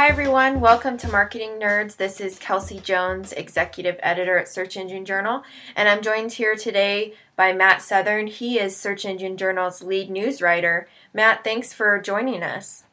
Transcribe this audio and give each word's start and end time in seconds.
Hi, 0.00 0.08
everyone. 0.08 0.60
Welcome 0.60 0.96
to 0.96 1.08
Marketing 1.08 1.60
Nerds. 1.60 1.98
This 1.98 2.22
is 2.22 2.38
Kelsey 2.38 2.80
Jones, 2.80 3.34
Executive 3.34 3.96
Editor 4.02 4.38
at 4.38 4.48
Search 4.48 4.78
Engine 4.78 5.04
Journal, 5.04 5.42
and 5.76 5.90
I'm 5.90 6.00
joined 6.00 6.32
here 6.32 6.56
today 6.56 7.12
by 7.36 7.52
Matt 7.52 7.82
Southern. 7.82 8.26
He 8.26 8.58
is 8.58 8.74
Search 8.74 9.04
Engine 9.04 9.36
Journal's 9.36 9.82
lead 9.82 10.08
news 10.08 10.40
writer. 10.40 10.88
Matt, 11.12 11.44
thanks 11.44 11.74
for 11.74 12.00
joining 12.00 12.42
us. 12.42 12.84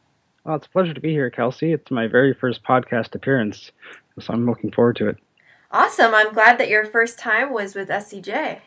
Well, 0.43 0.57
it's 0.57 0.67
a 0.67 0.69
pleasure 0.69 0.93
to 0.93 0.99
be 0.99 1.11
here, 1.11 1.29
Kelsey. 1.29 1.71
It's 1.71 1.89
my 1.89 2.07
very 2.07 2.33
first 2.33 2.61
podcast 2.65 3.15
appearance, 3.15 3.71
so 4.19 4.33
I'm 4.33 4.45
looking 4.45 4.73
forward 4.73 4.97
to 4.97 5.07
it. 5.07 5.17
Awesome. 5.71 6.13
I'm 6.13 6.33
glad 6.33 6.57
that 6.57 6.67
your 6.67 6.85
first 6.85 7.17
time 7.17 7.53
was 7.53 7.73
with 7.73 7.87
SEJ. 7.87 8.59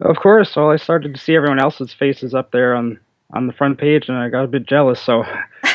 Of 0.00 0.16
course. 0.18 0.54
Well, 0.54 0.70
I 0.70 0.76
started 0.76 1.12
to 1.12 1.20
see 1.20 1.34
everyone 1.34 1.58
else's 1.58 1.92
faces 1.92 2.34
up 2.34 2.52
there 2.52 2.76
on 2.76 3.00
on 3.34 3.48
the 3.48 3.52
front 3.52 3.78
page, 3.78 4.08
and 4.08 4.16
I 4.16 4.28
got 4.28 4.44
a 4.44 4.48
bit 4.48 4.64
jealous, 4.64 5.00
so 5.00 5.24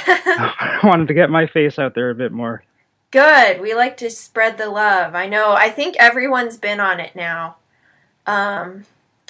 I 0.08 0.80
wanted 0.84 1.08
to 1.08 1.14
get 1.14 1.30
my 1.30 1.48
face 1.48 1.80
out 1.80 1.96
there 1.96 2.10
a 2.10 2.16
bit 2.16 2.32
more. 2.32 2.64
Good. 3.12 3.62
We 3.62 3.76
like 3.76 3.98
to 3.98 4.10
spread 4.10 4.58
the 4.58 4.70
love. 4.70 5.14
I 5.14 5.28
know. 5.28 5.54
I 5.54 5.70
think 5.70 5.96
everyone's 6.00 6.58
been 6.58 6.80
on 6.80 7.00
it 7.00 7.16
now, 7.16 7.58
um, 8.26 8.86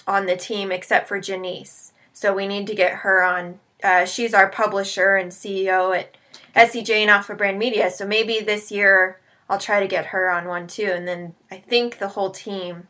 on 0.07 0.25
the 0.25 0.37
team 0.37 0.71
except 0.71 1.07
for 1.07 1.19
Janice. 1.19 1.91
So 2.13 2.33
we 2.33 2.47
need 2.47 2.65
to 2.67 2.75
get 2.75 2.99
her 2.99 3.23
on. 3.23 3.59
Uh, 3.83 4.05
she's 4.05 4.33
our 4.33 4.49
publisher 4.49 5.15
and 5.17 5.31
CEO 5.31 5.97
at 5.97 6.15
SEJ 6.55 6.91
and 6.91 7.09
Alpha 7.09 7.35
Brand 7.35 7.59
Media. 7.59 7.89
So 7.89 8.07
maybe 8.07 8.39
this 8.39 8.71
year 8.71 9.19
I'll 9.49 9.59
try 9.59 9.79
to 9.79 9.87
get 9.87 10.07
her 10.07 10.29
on 10.29 10.47
one 10.47 10.67
too. 10.67 10.89
And 10.93 11.07
then 11.07 11.35
I 11.51 11.57
think 11.57 11.97
the 11.97 12.09
whole 12.09 12.31
team, 12.31 12.87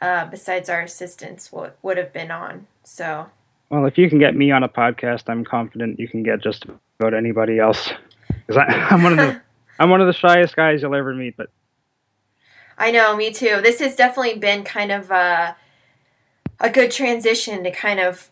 uh, 0.00 0.26
besides 0.26 0.68
our 0.68 0.82
assistants, 0.82 1.50
would 1.50 1.72
would 1.82 1.96
have 1.96 2.12
been 2.12 2.30
on. 2.30 2.66
So 2.82 3.30
Well, 3.70 3.86
if 3.86 3.96
you 3.96 4.10
can 4.10 4.18
get 4.18 4.36
me 4.36 4.50
on 4.50 4.62
a 4.62 4.68
podcast, 4.68 5.24
I'm 5.28 5.44
confident 5.44 5.98
you 5.98 6.08
can 6.08 6.22
get 6.22 6.42
just 6.42 6.66
about 6.98 7.14
anybody 7.14 7.58
else. 7.58 7.90
Because 8.46 8.64
I'm 8.68 9.02
one 9.02 9.18
of 9.18 9.18
the 9.18 9.40
I'm 9.78 9.90
one 9.90 10.00
of 10.00 10.06
the 10.06 10.12
shyest 10.12 10.54
guys 10.54 10.82
you'll 10.82 10.94
ever 10.94 11.14
meet, 11.14 11.36
but 11.36 11.50
I 12.78 12.90
know, 12.90 13.16
me 13.16 13.32
too. 13.32 13.60
This 13.62 13.80
has 13.80 13.96
definitely 13.96 14.38
been 14.38 14.64
kind 14.64 14.90
of 14.92 15.10
a, 15.10 15.56
a 16.60 16.70
good 16.70 16.90
transition 16.90 17.62
to 17.64 17.70
kind 17.70 18.00
of, 18.00 18.30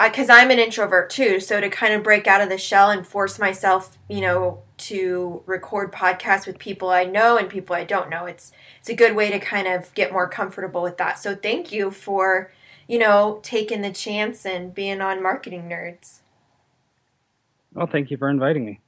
because 0.00 0.30
I'm 0.30 0.50
an 0.50 0.58
introvert 0.58 1.10
too, 1.10 1.40
so 1.40 1.60
to 1.60 1.68
kind 1.68 1.92
of 1.92 2.02
break 2.02 2.26
out 2.26 2.40
of 2.40 2.48
the 2.48 2.58
shell 2.58 2.90
and 2.90 3.06
force 3.06 3.38
myself, 3.38 3.98
you 4.08 4.20
know, 4.20 4.62
to 4.78 5.42
record 5.46 5.92
podcasts 5.92 6.46
with 6.46 6.58
people 6.58 6.88
I 6.88 7.04
know 7.04 7.36
and 7.36 7.48
people 7.48 7.76
I 7.76 7.84
don't 7.84 8.08
know. 8.08 8.24
It's 8.24 8.52
it's 8.78 8.88
a 8.88 8.94
good 8.94 9.14
way 9.14 9.30
to 9.30 9.38
kind 9.38 9.68
of 9.68 9.92
get 9.94 10.12
more 10.12 10.28
comfortable 10.28 10.82
with 10.82 10.96
that. 10.96 11.18
So 11.18 11.34
thank 11.34 11.70
you 11.70 11.90
for, 11.90 12.50
you 12.88 12.98
know, 12.98 13.40
taking 13.42 13.82
the 13.82 13.92
chance 13.92 14.46
and 14.46 14.74
being 14.74 15.00
on 15.00 15.22
Marketing 15.22 15.68
Nerds. 15.68 16.20
Well, 17.74 17.86
thank 17.86 18.10
you 18.10 18.16
for 18.16 18.28
inviting 18.28 18.64
me. 18.64 18.80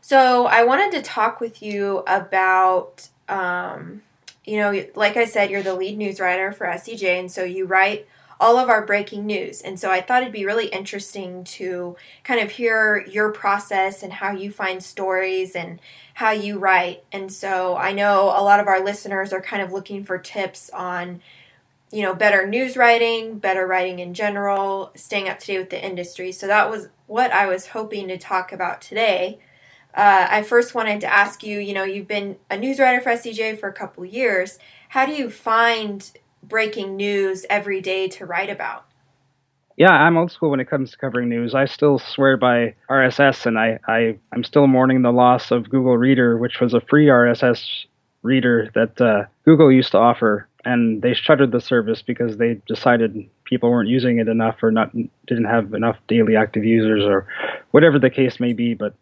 So 0.00 0.46
I 0.46 0.64
wanted 0.64 0.92
to 0.92 1.02
talk 1.02 1.40
with 1.40 1.62
you 1.62 2.02
about, 2.06 3.08
um, 3.28 4.02
you 4.44 4.58
know, 4.58 4.84
like 4.94 5.16
I 5.16 5.24
said, 5.24 5.50
you're 5.50 5.62
the 5.62 5.74
lead 5.74 5.96
news 5.96 6.20
writer 6.20 6.52
for 6.52 6.66
SEJ, 6.66 7.18
and 7.18 7.32
so 7.32 7.42
you 7.44 7.64
write 7.64 8.06
all 8.40 8.58
of 8.58 8.68
our 8.68 8.84
breaking 8.84 9.24
news. 9.24 9.62
And 9.62 9.78
so 9.78 9.90
I 9.90 10.00
thought 10.00 10.22
it'd 10.22 10.32
be 10.32 10.44
really 10.44 10.66
interesting 10.66 11.44
to 11.44 11.96
kind 12.24 12.40
of 12.40 12.50
hear 12.50 13.06
your 13.08 13.32
process 13.32 14.02
and 14.02 14.12
how 14.12 14.32
you 14.32 14.50
find 14.50 14.82
stories 14.82 15.54
and 15.54 15.80
how 16.14 16.32
you 16.32 16.58
write. 16.58 17.04
And 17.12 17.32
so 17.32 17.76
I 17.76 17.92
know 17.92 18.24
a 18.24 18.42
lot 18.42 18.60
of 18.60 18.66
our 18.66 18.84
listeners 18.84 19.32
are 19.32 19.40
kind 19.40 19.62
of 19.62 19.72
looking 19.72 20.04
for 20.04 20.18
tips 20.18 20.68
on 20.70 21.20
you 21.94 22.02
know, 22.02 22.12
better 22.12 22.44
news 22.44 22.76
writing, 22.76 23.38
better 23.38 23.68
writing 23.68 24.00
in 24.00 24.14
general, 24.14 24.90
staying 24.96 25.28
up 25.28 25.38
to 25.38 25.46
date 25.46 25.58
with 25.58 25.70
the 25.70 25.84
industry. 25.84 26.32
So 26.32 26.48
that 26.48 26.68
was 26.68 26.88
what 27.06 27.32
I 27.32 27.46
was 27.46 27.68
hoping 27.68 28.08
to 28.08 28.18
talk 28.18 28.52
about 28.52 28.80
today. 28.80 29.38
Uh, 29.94 30.26
I 30.28 30.42
first 30.42 30.74
wanted 30.74 31.00
to 31.02 31.12
ask 31.12 31.42
you, 31.42 31.58
you 31.58 31.72
know, 31.72 31.84
you've 31.84 32.08
been 32.08 32.36
a 32.50 32.56
news 32.56 32.78
writer 32.80 33.00
for 33.00 33.10
SEJ 33.10 33.58
for 33.58 33.68
a 33.68 33.72
couple 33.72 34.04
years. 34.04 34.58
How 34.88 35.06
do 35.06 35.12
you 35.12 35.30
find 35.30 36.10
breaking 36.42 36.96
news 36.96 37.46
every 37.48 37.80
day 37.80 38.08
to 38.08 38.26
write 38.26 38.50
about? 38.50 38.86
Yeah, 39.76 39.90
I'm 39.90 40.16
old 40.16 40.30
school 40.30 40.50
when 40.50 40.60
it 40.60 40.70
comes 40.70 40.92
to 40.92 40.98
covering 40.98 41.28
news. 41.28 41.54
I 41.54 41.64
still 41.64 41.98
swear 41.98 42.36
by 42.36 42.74
RSS, 42.88 43.46
and 43.46 43.58
I, 43.58 43.80
I 43.88 44.16
I'm 44.32 44.44
still 44.44 44.68
mourning 44.68 45.02
the 45.02 45.10
loss 45.10 45.50
of 45.50 45.68
Google 45.68 45.96
Reader, 45.96 46.36
which 46.38 46.60
was 46.60 46.74
a 46.74 46.80
free 46.80 47.06
RSS 47.06 47.86
reader 48.22 48.70
that 48.74 49.00
uh, 49.00 49.24
Google 49.44 49.72
used 49.72 49.90
to 49.92 49.98
offer, 49.98 50.48
and 50.64 51.02
they 51.02 51.12
shuttered 51.12 51.50
the 51.50 51.60
service 51.60 52.02
because 52.02 52.36
they 52.36 52.60
decided 52.68 53.28
people 53.44 53.70
weren't 53.70 53.88
using 53.88 54.18
it 54.18 54.28
enough 54.28 54.62
or 54.62 54.70
not 54.70 54.90
didn't 55.26 55.44
have 55.44 55.74
enough 55.74 55.96
daily 56.08 56.36
active 56.36 56.64
users 56.64 57.04
or 57.04 57.26
whatever 57.70 57.98
the 57.98 58.10
case 58.10 58.40
may 58.40 58.52
be. 58.52 58.74
But 58.74 58.94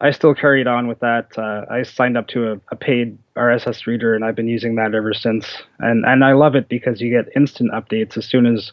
I 0.00 0.10
still 0.10 0.34
carried 0.34 0.66
on 0.66 0.86
with 0.86 1.00
that. 1.00 1.36
Uh, 1.38 1.64
I 1.70 1.82
signed 1.82 2.16
up 2.16 2.26
to 2.28 2.52
a, 2.52 2.60
a 2.70 2.76
paid 2.76 3.16
RSS 3.36 3.86
reader, 3.86 4.14
and 4.14 4.24
I've 4.24 4.34
been 4.34 4.48
using 4.48 4.74
that 4.76 4.94
ever 4.94 5.14
since. 5.14 5.46
And 5.78 6.04
and 6.04 6.24
I 6.24 6.32
love 6.32 6.54
it 6.54 6.68
because 6.68 7.00
you 7.00 7.10
get 7.10 7.32
instant 7.36 7.72
updates 7.72 8.16
as 8.16 8.26
soon 8.26 8.46
as 8.46 8.72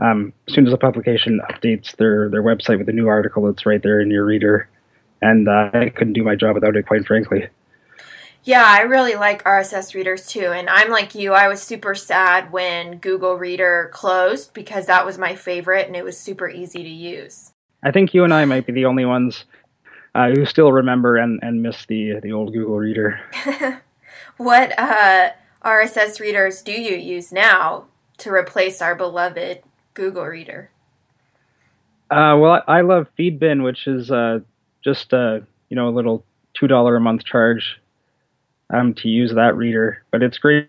um, 0.00 0.32
as 0.46 0.54
soon 0.54 0.66
as 0.66 0.72
a 0.72 0.78
publication 0.78 1.40
updates 1.50 1.96
their 1.96 2.28
their 2.28 2.42
website 2.42 2.78
with 2.78 2.88
a 2.88 2.92
new 2.92 3.08
article. 3.08 3.48
It's 3.48 3.66
right 3.66 3.82
there 3.82 4.00
in 4.00 4.10
your 4.10 4.24
reader, 4.24 4.68
and 5.22 5.48
uh, 5.48 5.70
I 5.72 5.90
couldn't 5.90 6.14
do 6.14 6.24
my 6.24 6.34
job 6.34 6.54
without 6.54 6.76
it, 6.76 6.86
quite 6.86 7.06
frankly. 7.06 7.48
Yeah, 8.44 8.64
I 8.64 8.80
really 8.80 9.14
like 9.14 9.44
RSS 9.44 9.94
readers 9.94 10.26
too. 10.26 10.52
And 10.52 10.70
I'm 10.70 10.90
like 10.90 11.14
you, 11.14 11.34
I 11.34 11.48
was 11.48 11.62
super 11.62 11.94
sad 11.94 12.52
when 12.52 12.98
Google 12.98 13.34
Reader 13.34 13.90
closed 13.92 14.54
because 14.54 14.86
that 14.86 15.04
was 15.04 15.18
my 15.18 15.34
favorite 15.34 15.86
and 15.86 15.96
it 15.96 16.04
was 16.04 16.18
super 16.18 16.48
easy 16.48 16.82
to 16.82 16.88
use. 16.88 17.52
I 17.82 17.90
think 17.90 18.14
you 18.14 18.24
and 18.24 18.32
I 18.32 18.44
might 18.44 18.66
be 18.66 18.72
the 18.72 18.86
only 18.86 19.04
ones 19.04 19.44
uh, 20.14 20.30
who 20.30 20.44
still 20.46 20.72
remember 20.72 21.16
and, 21.16 21.38
and 21.42 21.62
miss 21.62 21.86
the 21.86 22.20
the 22.22 22.32
old 22.32 22.52
Google 22.52 22.78
Reader. 22.78 23.20
what 24.36 24.76
uh, 24.78 25.30
RSS 25.64 26.20
readers 26.20 26.62
do 26.62 26.72
you 26.72 26.96
use 26.96 27.30
now 27.30 27.84
to 28.18 28.32
replace 28.32 28.82
our 28.82 28.94
beloved 28.94 29.62
Google 29.94 30.24
Reader? 30.24 30.70
Uh, 32.10 32.36
well, 32.40 32.62
I, 32.66 32.80
love 32.80 33.06
Feedbin, 33.18 33.62
which 33.62 33.86
is 33.86 34.10
uh, 34.10 34.40
just 34.82 35.12
uh, 35.12 35.40
you 35.68 35.76
know 35.76 35.88
a 35.88 35.90
little 35.90 36.24
two 36.54 36.66
dollar 36.66 36.96
a 36.96 37.00
month 37.00 37.24
charge 37.24 37.78
um, 38.70 38.94
to 38.94 39.08
use 39.08 39.34
that 39.34 39.56
reader, 39.56 40.02
but 40.10 40.22
it's 40.22 40.38
great 40.38 40.68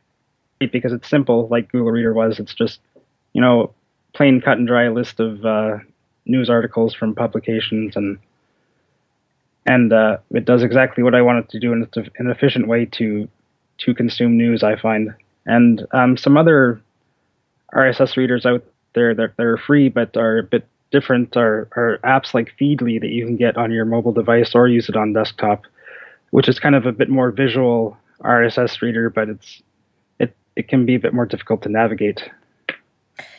because 0.59 0.93
it's 0.93 1.09
simple, 1.09 1.47
like 1.49 1.71
Google 1.71 1.91
Reader 1.91 2.13
was. 2.13 2.39
It's 2.39 2.53
just 2.53 2.79
you 3.33 3.41
know 3.41 3.73
plain 4.13 4.41
cut 4.41 4.57
and 4.57 4.67
dry 4.67 4.89
list 4.89 5.19
of 5.19 5.45
uh, 5.45 5.77
news 6.25 6.49
articles 6.49 6.93
from 6.93 7.15
publications 7.15 7.95
and 7.95 8.19
and 9.65 9.93
uh, 9.93 10.17
it 10.31 10.45
does 10.45 10.63
exactly 10.63 11.03
what 11.03 11.13
I 11.13 11.21
want 11.21 11.45
it 11.45 11.49
to 11.51 11.59
do, 11.59 11.71
and 11.73 11.83
it's 11.83 11.97
an 11.97 12.29
efficient 12.29 12.67
way 12.67 12.85
to 12.85 13.27
to 13.79 13.93
consume 13.93 14.37
news. 14.37 14.63
I 14.63 14.75
find, 14.75 15.13
and 15.45 15.85
um, 15.91 16.17
some 16.17 16.37
other 16.37 16.81
RSS 17.73 18.17
readers 18.17 18.45
out 18.45 18.63
there 18.93 19.13
that 19.13 19.39
are 19.39 19.57
free 19.57 19.89
but 19.89 20.17
are 20.17 20.39
a 20.39 20.43
bit 20.43 20.65
different 20.91 21.37
are, 21.37 21.67
are 21.75 21.99
apps 22.03 22.33
like 22.33 22.53
Feedly 22.59 22.99
that 22.99 23.09
you 23.09 23.25
can 23.25 23.35
get 23.35 23.57
on 23.57 23.71
your 23.71 23.85
mobile 23.85 24.11
device 24.11 24.55
or 24.55 24.67
use 24.67 24.89
it 24.89 24.95
on 24.95 25.13
desktop, 25.13 25.65
which 26.31 26.47
is 26.47 26.59
kind 26.59 26.75
of 26.75 26.85
a 26.85 26.91
bit 26.91 27.09
more 27.09 27.31
visual 27.31 27.97
RSS 28.21 28.81
reader, 28.81 29.09
but 29.09 29.29
it's 29.29 29.61
it 30.19 30.35
it 30.55 30.67
can 30.67 30.85
be 30.85 30.95
a 30.95 30.99
bit 30.99 31.13
more 31.13 31.25
difficult 31.25 31.61
to 31.63 31.69
navigate. 31.69 32.29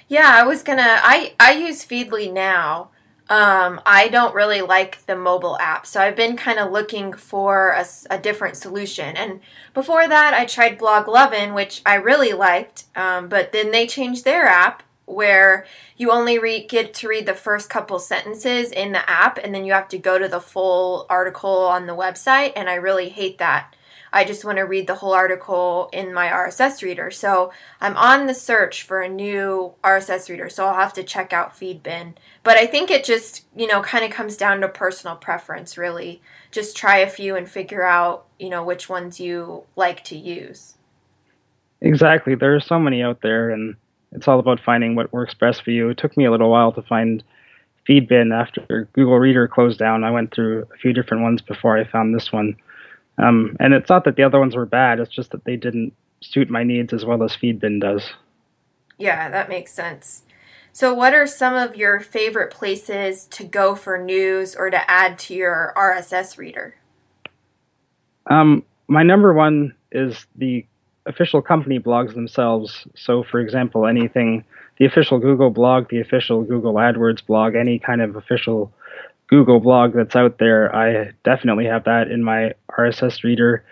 Yeah, 0.08 0.30
I 0.34 0.44
was 0.44 0.62
gonna. 0.62 0.98
I 1.02 1.34
I 1.38 1.52
use 1.52 1.84
Feedly 1.84 2.32
now. 2.32 2.90
Um, 3.28 3.80
I 3.86 4.08
don't 4.08 4.34
really 4.34 4.60
like 4.60 5.06
the 5.06 5.14
mobile 5.14 5.56
app, 5.60 5.86
so 5.86 6.00
I've 6.00 6.16
been 6.16 6.36
kind 6.36 6.58
of 6.58 6.72
looking 6.72 7.12
for 7.12 7.70
a, 7.70 7.86
a, 8.10 8.18
different 8.18 8.56
solution. 8.56 9.16
And 9.16 9.38
before 9.72 10.08
that, 10.08 10.34
I 10.34 10.44
tried 10.46 10.78
Blog 10.78 11.06
Lovin', 11.06 11.54
which 11.54 11.80
I 11.86 11.94
really 11.94 12.32
liked, 12.32 12.86
um, 12.96 13.28
but 13.28 13.52
then 13.52 13.70
they 13.70 13.86
changed 13.86 14.24
their 14.24 14.46
app 14.46 14.82
where 15.10 15.66
you 15.96 16.10
only 16.10 16.38
re- 16.38 16.66
get 16.66 16.94
to 16.94 17.08
read 17.08 17.26
the 17.26 17.34
first 17.34 17.68
couple 17.68 17.98
sentences 17.98 18.72
in 18.72 18.92
the 18.92 19.08
app, 19.08 19.38
and 19.38 19.54
then 19.54 19.64
you 19.64 19.72
have 19.72 19.88
to 19.88 19.98
go 19.98 20.18
to 20.18 20.28
the 20.28 20.40
full 20.40 21.06
article 21.08 21.58
on 21.66 21.86
the 21.86 21.96
website. 21.96 22.52
And 22.56 22.68
I 22.68 22.74
really 22.74 23.08
hate 23.08 23.38
that. 23.38 23.74
I 24.12 24.24
just 24.24 24.44
want 24.44 24.58
to 24.58 24.62
read 24.62 24.86
the 24.86 24.96
whole 24.96 25.12
article 25.12 25.88
in 25.92 26.12
my 26.12 26.28
RSS 26.28 26.82
reader. 26.82 27.10
So 27.10 27.52
I'm 27.80 27.96
on 27.96 28.26
the 28.26 28.34
search 28.34 28.82
for 28.82 29.00
a 29.00 29.08
new 29.08 29.74
RSS 29.84 30.28
reader. 30.28 30.48
So 30.48 30.66
I'll 30.66 30.74
have 30.74 30.92
to 30.94 31.04
check 31.04 31.32
out 31.32 31.54
Feedbin. 31.54 32.14
But 32.42 32.56
I 32.56 32.66
think 32.66 32.90
it 32.90 33.04
just, 33.04 33.46
you 33.54 33.66
know, 33.66 33.82
kind 33.82 34.04
of 34.04 34.10
comes 34.10 34.36
down 34.36 34.60
to 34.62 34.68
personal 34.68 35.16
preference, 35.16 35.78
really. 35.78 36.22
Just 36.50 36.76
try 36.76 36.98
a 36.98 37.08
few 37.08 37.36
and 37.36 37.48
figure 37.48 37.84
out, 37.84 38.26
you 38.38 38.48
know, 38.48 38.64
which 38.64 38.88
ones 38.88 39.20
you 39.20 39.64
like 39.76 40.02
to 40.04 40.16
use. 40.16 40.74
Exactly. 41.80 42.34
There 42.34 42.54
are 42.54 42.60
so 42.60 42.78
many 42.78 43.02
out 43.02 43.22
there, 43.22 43.50
and 43.50 43.76
it's 44.12 44.28
all 44.28 44.38
about 44.38 44.60
finding 44.60 44.94
what 44.94 45.12
works 45.12 45.34
best 45.34 45.62
for 45.62 45.70
you. 45.70 45.88
It 45.90 45.98
took 45.98 46.16
me 46.16 46.24
a 46.24 46.30
little 46.30 46.50
while 46.50 46.72
to 46.72 46.82
find 46.82 47.22
Feedbin 47.88 48.34
after 48.34 48.88
Google 48.92 49.18
Reader 49.18 49.48
closed 49.48 49.78
down. 49.78 50.04
I 50.04 50.10
went 50.10 50.34
through 50.34 50.66
a 50.74 50.76
few 50.76 50.92
different 50.92 51.22
ones 51.22 51.42
before 51.42 51.78
I 51.78 51.84
found 51.84 52.14
this 52.14 52.32
one. 52.32 52.56
Um, 53.18 53.56
and 53.60 53.74
it's 53.74 53.90
not 53.90 54.04
that 54.04 54.16
the 54.16 54.22
other 54.22 54.38
ones 54.38 54.56
were 54.56 54.66
bad, 54.66 54.98
it's 54.98 55.14
just 55.14 55.30
that 55.32 55.44
they 55.44 55.56
didn't 55.56 55.92
suit 56.20 56.50
my 56.50 56.62
needs 56.62 56.92
as 56.92 57.04
well 57.04 57.22
as 57.22 57.36
Feedbin 57.36 57.80
does. 57.80 58.10
Yeah, 58.98 59.30
that 59.30 59.48
makes 59.48 59.72
sense. 59.72 60.22
So, 60.72 60.94
what 60.94 61.14
are 61.14 61.26
some 61.26 61.54
of 61.54 61.76
your 61.76 62.00
favorite 62.00 62.52
places 62.52 63.26
to 63.26 63.44
go 63.44 63.74
for 63.74 63.98
news 63.98 64.54
or 64.54 64.70
to 64.70 64.90
add 64.90 65.18
to 65.20 65.34
your 65.34 65.72
RSS 65.76 66.38
reader? 66.38 66.76
Um, 68.26 68.64
my 68.86 69.02
number 69.02 69.32
one 69.32 69.74
is 69.90 70.26
the 70.36 70.64
official 71.06 71.42
company 71.42 71.78
blogs 71.78 72.14
themselves. 72.14 72.86
So, 72.94 73.22
for 73.22 73.40
example, 73.40 73.86
anything, 73.86 74.44
the 74.78 74.84
official 74.84 75.18
Google 75.18 75.50
blog, 75.50 75.88
the 75.88 76.00
official 76.00 76.42
Google 76.42 76.74
AdWords 76.74 77.24
blog, 77.24 77.54
any 77.54 77.78
kind 77.78 78.00
of 78.02 78.16
official 78.16 78.72
Google 79.28 79.60
blog 79.60 79.94
that's 79.94 80.16
out 80.16 80.38
there, 80.38 80.74
I 80.74 81.12
definitely 81.24 81.66
have 81.66 81.84
that 81.84 82.10
in 82.10 82.22
my 82.22 82.52
RSS 82.70 83.22
reader, 83.22 83.64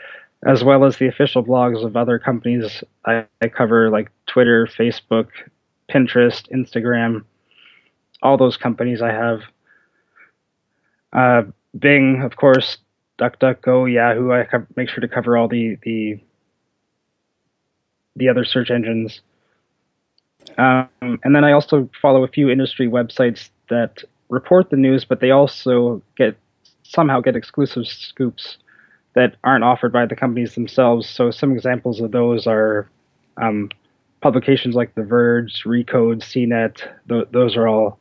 as 0.46 0.62
well 0.62 0.84
as 0.84 0.96
the 0.98 1.08
official 1.08 1.44
blogs 1.44 1.84
of 1.84 1.96
other 1.96 2.18
companies 2.18 2.82
I, 3.04 3.26
I 3.42 3.48
cover, 3.48 3.90
like 3.90 4.10
Twitter, 4.26 4.66
Facebook, 4.66 5.28
Pinterest, 5.90 6.48
Instagram, 6.52 7.24
all 8.22 8.36
those 8.36 8.56
companies 8.56 9.02
I 9.02 9.12
have. 9.12 9.40
Uh, 11.12 11.42
Bing, 11.78 12.22
of 12.22 12.36
course, 12.36 12.78
DuckDuckGo, 13.18 13.92
Yahoo. 13.92 14.32
I 14.32 14.44
co- 14.44 14.66
make 14.76 14.88
sure 14.88 15.00
to 15.00 15.08
cover 15.08 15.36
all 15.36 15.48
the 15.48 15.78
the 15.82 16.20
the 18.18 18.28
other 18.28 18.44
search 18.44 18.70
engines. 18.70 19.20
Um, 20.56 20.88
and 21.00 21.34
then 21.34 21.44
I 21.44 21.52
also 21.52 21.88
follow 22.00 22.24
a 22.24 22.28
few 22.28 22.50
industry 22.50 22.88
websites 22.88 23.50
that 23.70 24.02
report 24.28 24.70
the 24.70 24.76
news, 24.76 25.04
but 25.04 25.20
they 25.20 25.30
also 25.30 26.02
get 26.16 26.36
somehow 26.82 27.20
get 27.20 27.36
exclusive 27.36 27.86
scoops 27.86 28.58
that 29.14 29.36
aren't 29.44 29.64
offered 29.64 29.92
by 29.92 30.06
the 30.06 30.16
companies 30.16 30.54
themselves. 30.54 31.08
So 31.08 31.30
some 31.30 31.52
examples 31.52 32.00
of 32.00 32.12
those 32.12 32.46
are 32.46 32.88
um, 33.36 33.70
publications 34.20 34.74
like 34.74 34.94
The 34.94 35.02
Verge, 35.02 35.64
Recode, 35.64 36.22
CNET. 36.22 36.88
Th- 37.08 37.28
those 37.30 37.56
are 37.56 37.68
all 37.68 37.98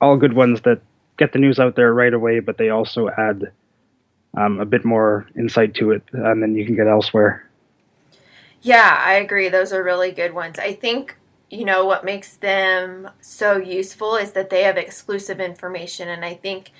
all 0.00 0.16
good 0.16 0.32
ones 0.32 0.62
that 0.62 0.80
get 1.18 1.32
the 1.32 1.38
news 1.38 1.58
out 1.58 1.76
there 1.76 1.92
right 1.92 2.14
away, 2.14 2.40
but 2.40 2.56
they 2.56 2.70
also 2.70 3.10
add 3.10 3.52
um, 4.36 4.58
a 4.60 4.64
bit 4.64 4.84
more 4.84 5.26
insight 5.36 5.74
to 5.74 5.90
it 5.90 6.02
um, 6.24 6.40
than 6.40 6.54
you 6.56 6.64
can 6.64 6.74
get 6.74 6.86
elsewhere. 6.86 7.49
Yeah, 8.62 9.02
I 9.04 9.14
agree. 9.14 9.48
Those 9.48 9.72
are 9.72 9.82
really 9.82 10.12
good 10.12 10.34
ones. 10.34 10.58
I 10.58 10.74
think, 10.74 11.16
you 11.50 11.64
know, 11.64 11.86
what 11.86 12.04
makes 12.04 12.36
them 12.36 13.10
so 13.20 13.56
useful 13.56 14.16
is 14.16 14.32
that 14.32 14.50
they 14.50 14.64
have 14.64 14.76
exclusive 14.76 15.40
information. 15.40 16.08
And 16.08 16.24
I 16.24 16.34
think, 16.34 16.72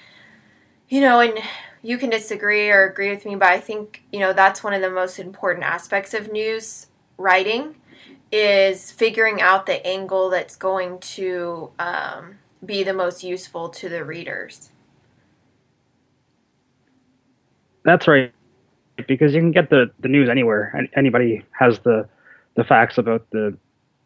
you 0.89 1.01
know, 1.01 1.21
and 1.21 1.39
you 1.83 1.99
can 1.99 2.11
disagree 2.11 2.71
or 2.71 2.85
agree 2.85 3.11
with 3.11 3.25
me, 3.25 3.35
but 3.37 3.49
I 3.49 3.61
think, 3.61 4.05
you 4.13 4.21
know, 4.21 4.33
that's 4.33 4.63
one 4.63 4.75
of 4.75 4.83
the 4.83 4.91
most 4.91 5.19
important 5.19 5.65
aspects 5.65 6.13
of 6.15 6.31
news 6.31 6.89
writing 7.17 7.77
is 8.33 8.91
figuring 8.91 9.41
out 9.41 9.67
the 9.67 9.85
angle 9.87 10.31
that's 10.31 10.57
going 10.57 10.99
to 11.01 11.71
um, 11.79 12.39
be 12.65 12.83
the 12.83 12.95
most 12.95 13.25
useful 13.25 13.69
to 13.71 13.89
the 13.89 14.05
readers. 14.05 14.71
That's 17.85 18.07
right, 18.09 18.33
because 19.07 19.35
you 19.35 19.41
can 19.41 19.53
get 19.53 19.71
the, 19.71 19.91
the 20.01 20.09
news 20.09 20.29
anywhere. 20.29 20.89
Anybody 20.97 21.43
has 21.59 21.79
the 21.81 22.09
the 22.57 22.65
facts 22.65 22.99
about 22.99 23.29
the 23.31 23.57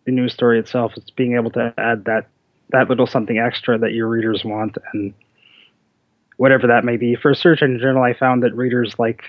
the 0.04 0.12
news 0.12 0.32
story 0.32 0.58
itself. 0.58 0.92
It's 0.96 1.10
being 1.10 1.34
able 1.34 1.50
to 1.52 1.72
add 1.78 2.04
that 2.04 2.26
that 2.70 2.88
little 2.88 3.06
something 3.06 3.38
extra 3.38 3.78
that 3.78 3.92
your 3.92 4.08
readers 4.08 4.44
want, 4.44 4.76
and 4.92 5.14
whatever 6.36 6.66
that 6.66 6.84
may 6.84 6.96
be. 6.96 7.14
For 7.14 7.30
a 7.30 7.34
search 7.36 7.62
engine 7.62 7.80
journal, 7.80 8.02
I 8.02 8.14
found 8.14 8.42
that 8.42 8.54
readers 8.54 8.94
like 8.98 9.22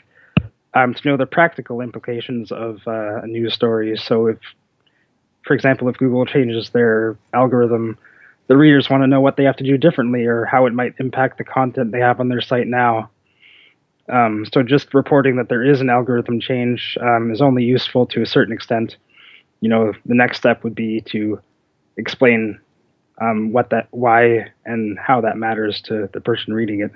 um, 0.73 0.93
to 0.93 1.07
know 1.07 1.17
the 1.17 1.25
practical 1.25 1.81
implications 1.81 2.51
of 2.51 2.81
uh, 2.87 3.21
a 3.21 3.27
news 3.27 3.53
story. 3.53 3.97
So 3.97 4.27
if 4.27 4.39
for 5.45 5.53
example, 5.53 5.87
if 5.89 5.97
Google 5.97 6.25
changes 6.25 6.71
their 6.71 7.17
algorithm, 7.33 7.97
the 8.47 8.57
readers 8.57 8.89
want 8.89 9.03
to 9.03 9.07
know 9.07 9.21
what 9.21 9.37
they 9.37 9.43
have 9.43 9.55
to 9.57 9.63
do 9.63 9.77
differently 9.77 10.25
or 10.25 10.45
how 10.45 10.65
it 10.65 10.73
might 10.73 10.95
impact 10.99 11.37
the 11.37 11.43
content 11.43 11.91
they 11.91 11.99
have 11.99 12.19
on 12.19 12.29
their 12.29 12.41
site 12.41 12.67
now. 12.67 13.09
Um, 14.07 14.45
so 14.53 14.61
just 14.61 14.93
reporting 14.93 15.35
that 15.37 15.49
there 15.49 15.63
is 15.63 15.81
an 15.81 15.89
algorithm 15.89 16.39
change 16.39 16.97
um, 17.01 17.31
is 17.31 17.41
only 17.41 17.63
useful 17.63 18.05
to 18.07 18.21
a 18.21 18.25
certain 18.25 18.53
extent. 18.53 18.97
You 19.61 19.69
know, 19.69 19.93
the 20.05 20.13
next 20.13 20.37
step 20.37 20.63
would 20.63 20.75
be 20.75 21.01
to 21.07 21.39
explain 21.97 22.59
um, 23.19 23.51
what 23.51 23.69
that, 23.69 23.87
why, 23.91 24.51
and 24.65 24.99
how 24.99 25.21
that 25.21 25.37
matters 25.37 25.81
to 25.83 26.09
the 26.13 26.21
person 26.21 26.53
reading 26.53 26.81
it. 26.81 26.91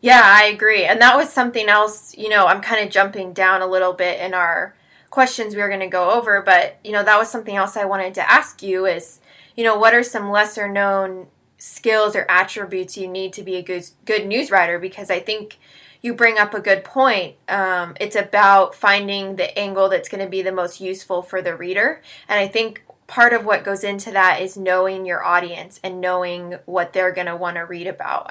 Yeah, 0.00 0.22
I 0.24 0.44
agree, 0.44 0.84
and 0.84 1.00
that 1.00 1.16
was 1.16 1.30
something 1.30 1.68
else. 1.68 2.16
You 2.16 2.28
know, 2.28 2.46
I'm 2.46 2.60
kind 2.60 2.84
of 2.84 2.90
jumping 2.90 3.32
down 3.32 3.62
a 3.62 3.66
little 3.66 3.92
bit 3.92 4.20
in 4.20 4.34
our 4.34 4.74
questions 5.10 5.54
we 5.54 5.60
were 5.60 5.68
going 5.68 5.80
to 5.80 5.86
go 5.86 6.10
over, 6.10 6.40
but 6.40 6.78
you 6.82 6.92
know 6.92 7.04
that 7.04 7.18
was 7.18 7.30
something 7.30 7.56
else 7.56 7.76
I 7.76 7.84
wanted 7.84 8.14
to 8.14 8.30
ask 8.30 8.62
you 8.62 8.86
is, 8.86 9.20
you 9.56 9.62
know, 9.62 9.76
what 9.76 9.94
are 9.94 10.02
some 10.02 10.30
lesser 10.30 10.68
known 10.68 11.26
skills 11.58 12.16
or 12.16 12.24
attributes 12.30 12.96
you 12.96 13.06
need 13.06 13.32
to 13.34 13.42
be 13.42 13.56
a 13.56 13.62
good 13.62 13.84
good 14.06 14.26
news 14.26 14.50
writer? 14.50 14.78
Because 14.78 15.10
I 15.10 15.20
think 15.20 15.58
you 16.02 16.14
bring 16.14 16.38
up 16.38 16.54
a 16.54 16.60
good 16.60 16.84
point. 16.84 17.36
Um, 17.48 17.94
it's 18.00 18.16
about 18.16 18.74
finding 18.74 19.36
the 19.36 19.56
angle 19.58 19.88
that's 19.88 20.08
going 20.08 20.24
to 20.24 20.30
be 20.30 20.42
the 20.42 20.52
most 20.52 20.80
useful 20.80 21.22
for 21.22 21.42
the 21.42 21.56
reader, 21.56 22.02
and 22.28 22.38
I 22.38 22.48
think 22.48 22.84
part 23.06 23.32
of 23.32 23.44
what 23.44 23.64
goes 23.64 23.82
into 23.82 24.10
that 24.12 24.40
is 24.40 24.56
knowing 24.56 25.04
your 25.04 25.24
audience 25.24 25.80
and 25.82 26.00
knowing 26.00 26.54
what 26.64 26.92
they're 26.92 27.12
going 27.12 27.26
to 27.26 27.36
want 27.36 27.56
to 27.56 27.62
read 27.62 27.88
about. 27.88 28.30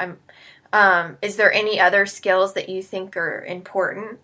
Um, 0.71 1.17
is 1.21 1.35
there 1.35 1.51
any 1.51 1.79
other 1.79 2.05
skills 2.05 2.53
that 2.53 2.69
you 2.69 2.81
think 2.81 3.17
are 3.17 3.43
important? 3.43 4.19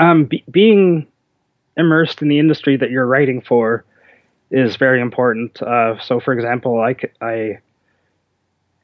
um, 0.00 0.24
be, 0.24 0.42
being 0.50 1.06
immersed 1.76 2.22
in 2.22 2.28
the 2.28 2.38
industry 2.38 2.76
that 2.76 2.90
you're 2.90 3.06
writing 3.06 3.40
for 3.40 3.84
is 4.50 4.76
very 4.76 5.00
important. 5.00 5.60
Uh, 5.62 6.00
so, 6.00 6.18
for 6.18 6.32
example, 6.32 6.80
I, 6.80 6.96
I 7.20 7.58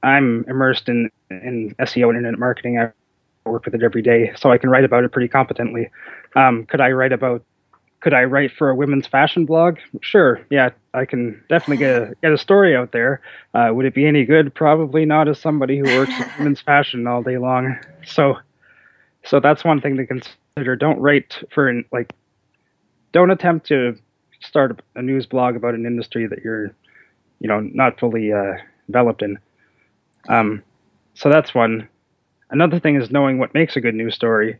I'm 0.06 0.44
immersed 0.48 0.88
in 0.88 1.10
in 1.30 1.74
SEO 1.80 2.08
and 2.08 2.16
internet 2.16 2.38
marketing. 2.38 2.78
I 2.78 2.92
work 3.44 3.64
with 3.64 3.74
it 3.74 3.82
every 3.82 4.02
day, 4.02 4.32
so 4.36 4.52
I 4.52 4.58
can 4.58 4.70
write 4.70 4.84
about 4.84 5.02
it 5.02 5.10
pretty 5.10 5.26
competently. 5.26 5.90
Um, 6.36 6.64
could 6.66 6.80
I 6.80 6.92
write 6.92 7.12
about? 7.12 7.42
Could 8.00 8.14
I 8.14 8.22
write 8.22 8.52
for 8.52 8.70
a 8.70 8.75
women's 8.75 9.08
fashion 9.08 9.46
blog? 9.46 9.78
Sure, 10.02 10.40
yeah, 10.48 10.70
I 10.94 11.06
can 11.06 11.42
definitely 11.48 11.78
get 11.78 11.90
a 11.90 12.14
get 12.22 12.32
a 12.32 12.38
story 12.38 12.76
out 12.76 12.92
there. 12.92 13.20
Uh, 13.52 13.70
would 13.72 13.84
it 13.84 13.94
be 13.94 14.06
any 14.06 14.25
good? 14.25 14.54
Probably 14.54 15.04
not, 15.04 15.26
as 15.26 15.40
somebody 15.40 15.78
who 15.78 15.84
works 15.84 16.12
in 16.12 16.30
women's 16.38 16.60
fashion 16.60 17.08
all 17.08 17.22
day 17.22 17.38
long. 17.38 17.76
So, 18.04 18.36
so 19.25 19.40
that's 19.40 19.64
one 19.64 19.80
thing 19.80 19.96
to 19.96 20.06
consider 20.06 20.76
don't 20.76 21.00
write 21.00 21.42
for 21.52 21.68
an, 21.68 21.84
like 21.90 22.12
don't 23.10 23.32
attempt 23.32 23.66
to 23.68 23.98
start 24.40 24.80
a 24.94 25.02
news 25.02 25.26
blog 25.26 25.56
about 25.56 25.75
an 25.75 25.84
industry 25.84 26.28
that 26.28 26.44
you're 26.44 26.66
you 27.40 27.48
know 27.48 27.58
not 27.58 27.98
fully 27.98 28.32
uh, 28.32 28.52
developed 28.86 29.22
in 29.22 29.36
um, 30.28 30.62
so 31.14 31.30
that's 31.30 31.54
one. 31.54 31.88
Another 32.50 32.78
thing 32.78 32.97
is 32.97 33.11
knowing 33.11 33.38
what 33.38 33.54
makes 33.54 33.76
a 33.76 33.80
good 33.80 33.95
news 33.95 34.14
story. 34.14 34.59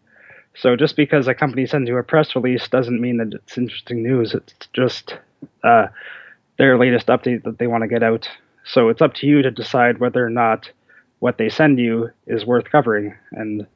So 0.57 0.75
just 0.75 0.97
because 0.97 1.29
a 1.29 1.35
company 1.35 1.67
sends 1.67 1.89
you 1.89 1.97
a 1.99 2.03
press 2.03 2.35
release 2.35 2.67
doesn't 2.69 3.01
mean 3.01 3.19
that 3.19 3.35
it's 3.35 3.59
interesting 3.59 4.03
news. 4.03 4.35
It's 4.35 4.55
just 4.73 5.17
uh, 5.63 5.89
their 6.57 6.79
latest 6.79 7.09
update 7.09 7.45
that 7.45 7.59
they 7.59 7.67
want 7.67 7.83
to 7.83 7.89
get 7.89 8.03
out. 8.03 8.29
So 8.65 8.89
it's 8.89 9.03
up 9.03 9.15
to 9.15 9.27
you 9.27 9.43
to 9.43 9.51
decide 9.51 9.99
whether 9.99 10.25
or 10.25 10.31
not 10.31 10.71
what 11.19 11.39
they 11.39 11.49
send 11.49 11.79
you 11.79 12.11
is 12.27 12.47
worth 12.47 12.71
covering. 12.71 13.15
And 13.33 13.67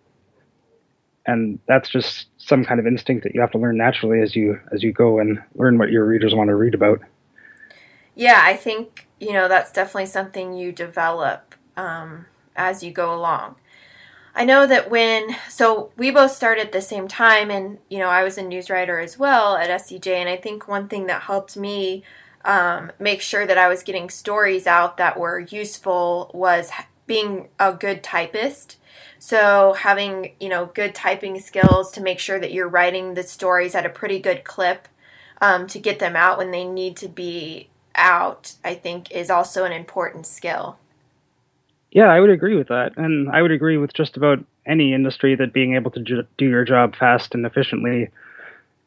and 1.26 1.58
that's 1.66 1.90
just 1.90 2.26
some 2.38 2.64
kind 2.64 2.80
of 2.80 2.86
instinct 2.86 3.24
that 3.24 3.34
you 3.34 3.40
have 3.40 3.50
to 3.52 3.58
learn 3.58 3.76
naturally 3.76 4.20
as 4.20 4.34
you 4.34 4.58
as 4.72 4.82
you 4.82 4.92
go 4.92 5.18
and 5.18 5.38
learn 5.54 5.78
what 5.78 5.90
your 5.90 6.06
readers 6.06 6.34
want 6.34 6.48
to 6.48 6.56
read 6.56 6.74
about. 6.74 7.00
Yeah, 8.14 8.40
I 8.42 8.56
think 8.56 9.06
you 9.20 9.32
know 9.32 9.48
that's 9.48 9.70
definitely 9.70 10.06
something 10.06 10.54
you 10.54 10.72
develop 10.72 11.49
um, 11.80 12.26
as 12.56 12.82
you 12.82 12.90
go 12.90 13.14
along. 13.14 13.56
I 14.34 14.44
know 14.44 14.66
that 14.66 14.90
when 14.90 15.36
so 15.48 15.92
we 15.96 16.10
both 16.10 16.30
started 16.30 16.66
at 16.66 16.72
the 16.72 16.82
same 16.82 17.08
time, 17.08 17.50
and 17.50 17.78
you 17.88 17.98
know 17.98 18.08
I 18.08 18.22
was 18.22 18.38
a 18.38 18.42
news 18.42 18.70
writer 18.70 19.00
as 19.00 19.18
well 19.18 19.56
at 19.56 19.70
SEJ, 19.70 20.06
and 20.08 20.28
I 20.28 20.36
think 20.36 20.68
one 20.68 20.88
thing 20.88 21.06
that 21.06 21.22
helped 21.22 21.56
me 21.56 22.04
um, 22.44 22.92
make 22.98 23.20
sure 23.20 23.46
that 23.46 23.58
I 23.58 23.68
was 23.68 23.82
getting 23.82 24.08
stories 24.08 24.66
out 24.66 24.96
that 24.96 25.18
were 25.18 25.40
useful 25.40 26.30
was 26.32 26.70
being 27.06 27.48
a 27.58 27.72
good 27.72 28.02
typist 28.02 28.76
so 29.22 29.74
having, 29.74 30.32
you 30.40 30.48
know, 30.48 30.66
good 30.66 30.94
typing 30.94 31.38
skills 31.40 31.92
to 31.92 32.00
make 32.00 32.18
sure 32.18 32.40
that 32.40 32.54
you're 32.54 32.68
writing 32.68 33.12
the 33.12 33.22
stories 33.22 33.74
at 33.74 33.84
a 33.84 33.90
pretty 33.90 34.18
good 34.18 34.44
clip 34.44 34.88
um, 35.42 35.66
to 35.68 35.78
get 35.78 35.98
them 35.98 36.16
out 36.16 36.38
when 36.38 36.50
they 36.50 36.64
need 36.64 36.96
to 36.96 37.08
be 37.08 37.68
out, 37.94 38.54
I 38.64 38.74
think 38.74 39.12
is 39.12 39.28
also 39.28 39.64
an 39.64 39.72
important 39.72 40.26
skill. 40.26 40.78
Yeah, 41.92 42.06
I 42.06 42.20
would 42.20 42.30
agree 42.30 42.56
with 42.56 42.68
that. 42.68 42.96
And 42.96 43.28
I 43.30 43.42
would 43.42 43.50
agree 43.50 43.76
with 43.76 43.92
just 43.94 44.16
about 44.16 44.38
any 44.66 44.94
industry 44.94 45.34
that 45.36 45.52
being 45.52 45.74
able 45.74 45.90
to 45.92 46.00
ju- 46.00 46.26
do 46.38 46.46
your 46.48 46.64
job 46.64 46.94
fast 46.96 47.34
and 47.34 47.44
efficiently 47.44 48.08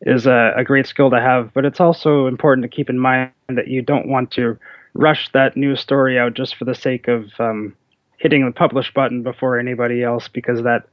is 0.01 0.25
a, 0.27 0.53
a 0.57 0.63
great 0.63 0.87
skill 0.87 1.09
to 1.11 1.19
have, 1.19 1.53
but 1.53 1.65
it's 1.65 1.79
also 1.81 2.27
important 2.27 2.63
to 2.63 2.69
keep 2.75 2.89
in 2.89 2.99
mind 2.99 3.31
that 3.49 3.67
you 3.67 3.81
don't 3.81 4.07
want 4.07 4.31
to 4.31 4.57
rush 4.93 5.29
that 5.33 5.57
news 5.57 5.79
story 5.79 6.19
out 6.19 6.33
just 6.33 6.55
for 6.55 6.65
the 6.65 6.75
sake 6.75 7.07
of 7.07 7.29
um, 7.39 7.75
hitting 8.17 8.45
the 8.45 8.51
publish 8.51 8.93
button 8.93 9.23
before 9.23 9.59
anybody 9.59 10.03
else, 10.03 10.27
because 10.27 10.63
that 10.63 10.83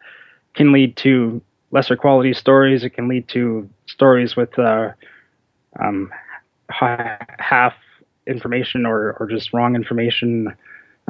can 0.54 0.72
lead 0.72 0.96
to 0.96 1.40
lesser 1.72 1.96
quality 1.96 2.32
stories. 2.32 2.84
It 2.84 2.90
can 2.90 3.08
lead 3.08 3.28
to 3.28 3.68
stories 3.86 4.36
with 4.36 4.58
uh, 4.58 4.90
um, 5.80 6.10
half 6.68 7.74
information 8.26 8.86
or, 8.86 9.16
or 9.20 9.26
just 9.28 9.52
wrong 9.52 9.74
information, 9.74 10.54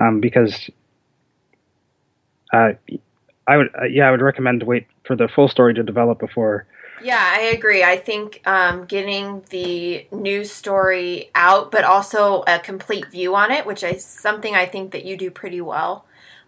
um, 0.01 0.21
because 0.21 0.71
uh, 2.53 2.73
I 3.47 3.57
would 3.57 3.69
uh, 3.81 3.85
yeah 3.85 4.09
I 4.09 4.11
would 4.11 4.23
recommend 4.23 4.63
wait 4.63 4.87
for 5.05 5.17
the 5.17 5.29
full 5.29 5.49
story 5.49 5.75
to 5.75 5.83
develop 5.83 6.19
before 6.19 6.67
yeah, 7.03 7.35
I 7.35 7.41
agree. 7.45 7.83
I 7.83 7.97
think 7.97 8.43
um, 8.47 8.85
getting 8.85 9.43
the 9.51 10.07
news 10.13 10.53
story 10.53 11.31
out, 11.35 11.71
but 11.71 11.85
also 11.85 12.45
a 12.47 12.59
complete 12.59 13.11
view 13.11 13.35
on 13.35 13.51
it, 13.51 13.65
which 13.65 13.83
is 13.83 14.05
something 14.05 14.55
I 14.55 14.67
think 14.67 14.93
that 14.93 15.05
you 15.05 15.17
do 15.17 15.31
pretty 15.31 15.61
well. 15.61 16.05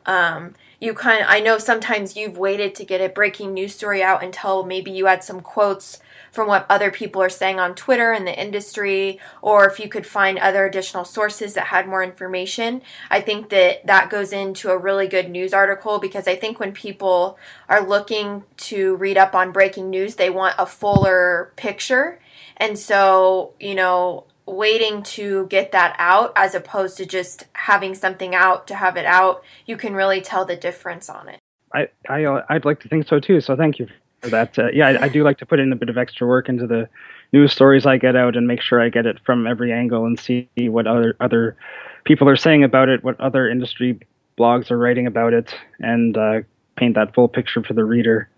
Um, 0.06 0.54
you 0.80 0.94
kind 0.94 1.22
of, 1.22 1.26
I 1.30 1.38
know 1.38 1.58
sometimes 1.58 2.16
you've 2.16 2.36
waited 2.36 2.74
to 2.74 2.84
get 2.84 3.00
a 3.00 3.08
breaking 3.08 3.54
news 3.54 3.74
story 3.74 4.02
out 4.02 4.24
until 4.24 4.64
maybe 4.64 4.90
you 4.90 5.06
had 5.06 5.22
some 5.22 5.40
quotes 5.40 6.00
from 6.32 6.48
what 6.48 6.66
other 6.68 6.90
people 6.90 7.22
are 7.22 7.28
saying 7.28 7.60
on 7.60 7.74
Twitter 7.74 8.12
in 8.12 8.24
the 8.24 8.40
industry, 8.40 9.20
or 9.42 9.68
if 9.68 9.78
you 9.78 9.88
could 9.88 10.06
find 10.06 10.38
other 10.38 10.64
additional 10.64 11.04
sources 11.04 11.54
that 11.54 11.66
had 11.66 11.86
more 11.86 12.02
information. 12.02 12.82
I 13.10 13.20
think 13.20 13.50
that 13.50 13.86
that 13.86 14.10
goes 14.10 14.32
into 14.32 14.70
a 14.70 14.78
really 14.78 15.06
good 15.06 15.30
news 15.30 15.52
article 15.52 15.98
because 15.98 16.26
I 16.26 16.34
think 16.34 16.58
when 16.58 16.72
people 16.72 17.38
are 17.68 17.86
looking 17.86 18.44
to 18.56 18.96
read 18.96 19.18
up 19.18 19.34
on 19.34 19.52
breaking 19.52 19.90
news, 19.90 20.16
they 20.16 20.30
want 20.30 20.56
a 20.58 20.66
fuller 20.66 21.52
picture. 21.56 22.18
And 22.56 22.78
so, 22.78 23.52
you 23.60 23.74
know, 23.74 24.24
waiting 24.52 25.02
to 25.02 25.46
get 25.46 25.72
that 25.72 25.96
out 25.98 26.32
as 26.36 26.54
opposed 26.54 26.96
to 26.98 27.06
just 27.06 27.46
having 27.54 27.94
something 27.94 28.34
out 28.34 28.66
to 28.68 28.74
have 28.74 28.96
it 28.96 29.06
out, 29.06 29.42
you 29.66 29.76
can 29.76 29.94
really 29.94 30.20
tell 30.20 30.44
the 30.44 30.56
difference 30.56 31.08
on 31.08 31.28
it. 31.28 31.38
I, 31.74 31.88
I 32.08 32.42
I'd 32.48 32.64
like 32.64 32.80
to 32.80 32.88
think 32.88 33.08
so 33.08 33.18
too. 33.18 33.40
So 33.40 33.56
thank 33.56 33.78
you 33.78 33.88
for 34.20 34.28
that. 34.30 34.58
Uh, 34.58 34.68
yeah, 34.72 34.88
I, 34.88 35.04
I, 35.04 35.08
do 35.08 35.24
like 35.24 35.38
to 35.38 35.46
put 35.46 35.58
in 35.58 35.72
a 35.72 35.76
bit 35.76 35.88
of 35.88 35.98
extra 35.98 36.26
work 36.26 36.48
into 36.48 36.66
the 36.66 36.88
news 37.32 37.52
stories 37.52 37.86
I 37.86 37.96
get 37.96 38.14
out 38.14 38.36
and 38.36 38.46
make 38.46 38.60
sure 38.60 38.80
I 38.80 38.88
get 38.88 39.06
it 39.06 39.18
from 39.24 39.46
every 39.46 39.72
angle 39.72 40.04
and 40.04 40.18
see 40.18 40.48
what 40.56 40.86
other 40.86 41.16
other 41.18 41.56
people 42.04 42.28
are 42.28 42.36
saying 42.36 42.62
about 42.62 42.88
it, 42.88 43.02
what 43.02 43.20
other 43.20 43.48
industry 43.48 43.98
blogs 44.38 44.70
are 44.70 44.78
writing 44.78 45.06
about 45.06 45.32
it, 45.32 45.54
and 45.80 46.16
uh, 46.16 46.40
paint 46.76 46.94
that 46.94 47.14
full 47.14 47.28
picture 47.28 47.62
for 47.62 47.74
the 47.74 47.84
reader. 47.84 48.28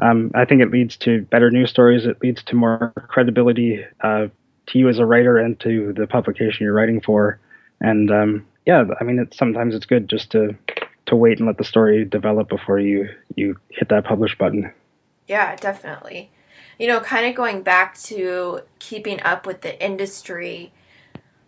Um, 0.00 0.30
I 0.34 0.44
think 0.44 0.60
it 0.60 0.70
leads 0.70 0.96
to 0.98 1.22
better 1.22 1.50
news 1.50 1.70
stories. 1.70 2.06
It 2.06 2.20
leads 2.22 2.42
to 2.44 2.56
more 2.56 2.92
credibility 3.08 3.84
uh, 4.00 4.28
to 4.66 4.78
you 4.78 4.88
as 4.88 4.98
a 4.98 5.06
writer 5.06 5.38
and 5.38 5.58
to 5.60 5.92
the 5.92 6.06
publication 6.06 6.64
you're 6.64 6.72
writing 6.72 7.00
for. 7.00 7.38
And 7.80 8.10
um, 8.10 8.46
yeah, 8.66 8.84
I 9.00 9.04
mean, 9.04 9.18
it's, 9.18 9.36
sometimes 9.36 9.74
it's 9.74 9.86
good 9.86 10.08
just 10.08 10.30
to 10.32 10.56
to 11.06 11.16
wait 11.16 11.38
and 11.38 11.46
let 11.46 11.58
the 11.58 11.64
story 11.64 12.04
develop 12.04 12.48
before 12.48 12.78
you 12.78 13.08
you 13.36 13.56
hit 13.70 13.88
that 13.90 14.04
publish 14.04 14.36
button. 14.38 14.72
Yeah, 15.26 15.56
definitely. 15.56 16.30
You 16.78 16.88
know, 16.88 17.00
kind 17.00 17.26
of 17.26 17.34
going 17.34 17.62
back 17.62 17.96
to 18.02 18.60
keeping 18.78 19.22
up 19.22 19.46
with 19.46 19.60
the 19.60 19.82
industry. 19.84 20.72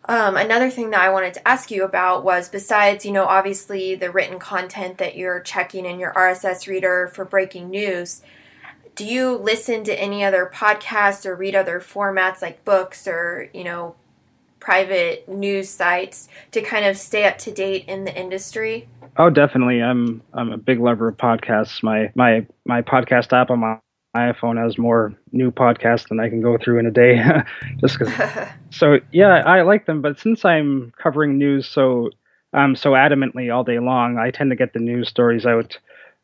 Um, 0.08 0.36
another 0.36 0.70
thing 0.70 0.90
that 0.90 1.00
I 1.00 1.10
wanted 1.10 1.34
to 1.34 1.48
ask 1.48 1.70
you 1.70 1.84
about 1.84 2.22
was 2.22 2.48
besides, 2.48 3.04
you 3.04 3.10
know, 3.10 3.24
obviously 3.24 3.96
the 3.96 4.10
written 4.10 4.38
content 4.38 4.98
that 4.98 5.16
you're 5.16 5.40
checking 5.40 5.84
in 5.84 5.98
your 5.98 6.12
RSS 6.12 6.68
reader 6.68 7.10
for 7.12 7.24
breaking 7.24 7.70
news, 7.70 8.22
do 8.96 9.04
you 9.04 9.36
listen 9.36 9.84
to 9.84 10.00
any 10.00 10.24
other 10.24 10.50
podcasts 10.52 11.26
or 11.26 11.36
read 11.36 11.54
other 11.54 11.80
formats 11.80 12.42
like 12.42 12.64
books 12.64 13.06
or, 13.06 13.48
you 13.52 13.62
know, 13.62 13.94
private 14.58 15.28
news 15.28 15.68
sites 15.68 16.28
to 16.50 16.62
kind 16.62 16.84
of 16.84 16.96
stay 16.96 17.24
up 17.24 17.38
to 17.38 17.52
date 17.52 17.84
in 17.86 18.04
the 18.04 18.18
industry? 18.18 18.88
Oh, 19.18 19.30
definitely. 19.30 19.82
I'm 19.82 20.22
I'm 20.32 20.50
a 20.50 20.56
big 20.56 20.80
lover 20.80 21.08
of 21.08 21.16
podcasts. 21.16 21.82
My 21.82 22.10
my 22.14 22.46
my 22.64 22.82
podcast 22.82 23.32
app 23.32 23.50
on 23.50 23.60
my 23.60 23.78
iPhone 24.16 24.62
has 24.62 24.78
more 24.78 25.14
new 25.30 25.50
podcasts 25.50 26.08
than 26.08 26.18
I 26.18 26.30
can 26.30 26.40
go 26.40 26.56
through 26.56 26.78
in 26.78 26.86
a 26.86 26.90
day. 26.90 27.22
Just 27.80 27.98
because. 27.98 28.48
so 28.70 28.98
yeah, 29.12 29.42
I 29.46 29.62
like 29.62 29.84
them. 29.84 30.00
But 30.00 30.18
since 30.18 30.44
I'm 30.44 30.92
covering 30.96 31.36
news 31.38 31.68
so 31.68 32.10
um 32.54 32.74
so 32.74 32.92
adamantly 32.92 33.54
all 33.54 33.62
day 33.62 33.78
long, 33.78 34.16
I 34.18 34.30
tend 34.30 34.50
to 34.50 34.56
get 34.56 34.72
the 34.72 34.80
news 34.80 35.08
stories 35.08 35.44
out. 35.44 35.78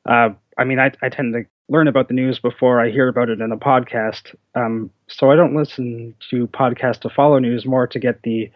Uh, 0.04 0.30
I 0.58 0.64
mean, 0.64 0.78
I 0.78 0.92
I 1.02 1.08
tend 1.08 1.34
to 1.34 1.44
learn 1.68 1.88
about 1.88 2.08
the 2.08 2.14
news 2.14 2.38
before 2.38 2.80
I 2.80 2.90
hear 2.90 3.08
about 3.08 3.30
it 3.30 3.40
in 3.40 3.52
a 3.52 3.56
podcast. 3.56 4.34
Um, 4.54 4.90
so 5.08 5.30
I 5.30 5.36
don't 5.36 5.54
listen 5.56 6.14
to 6.30 6.46
podcasts 6.48 7.00
to 7.00 7.10
follow 7.10 7.38
news, 7.38 7.66
more 7.66 7.86
to 7.86 7.98
get 7.98 8.22
the 8.22 8.50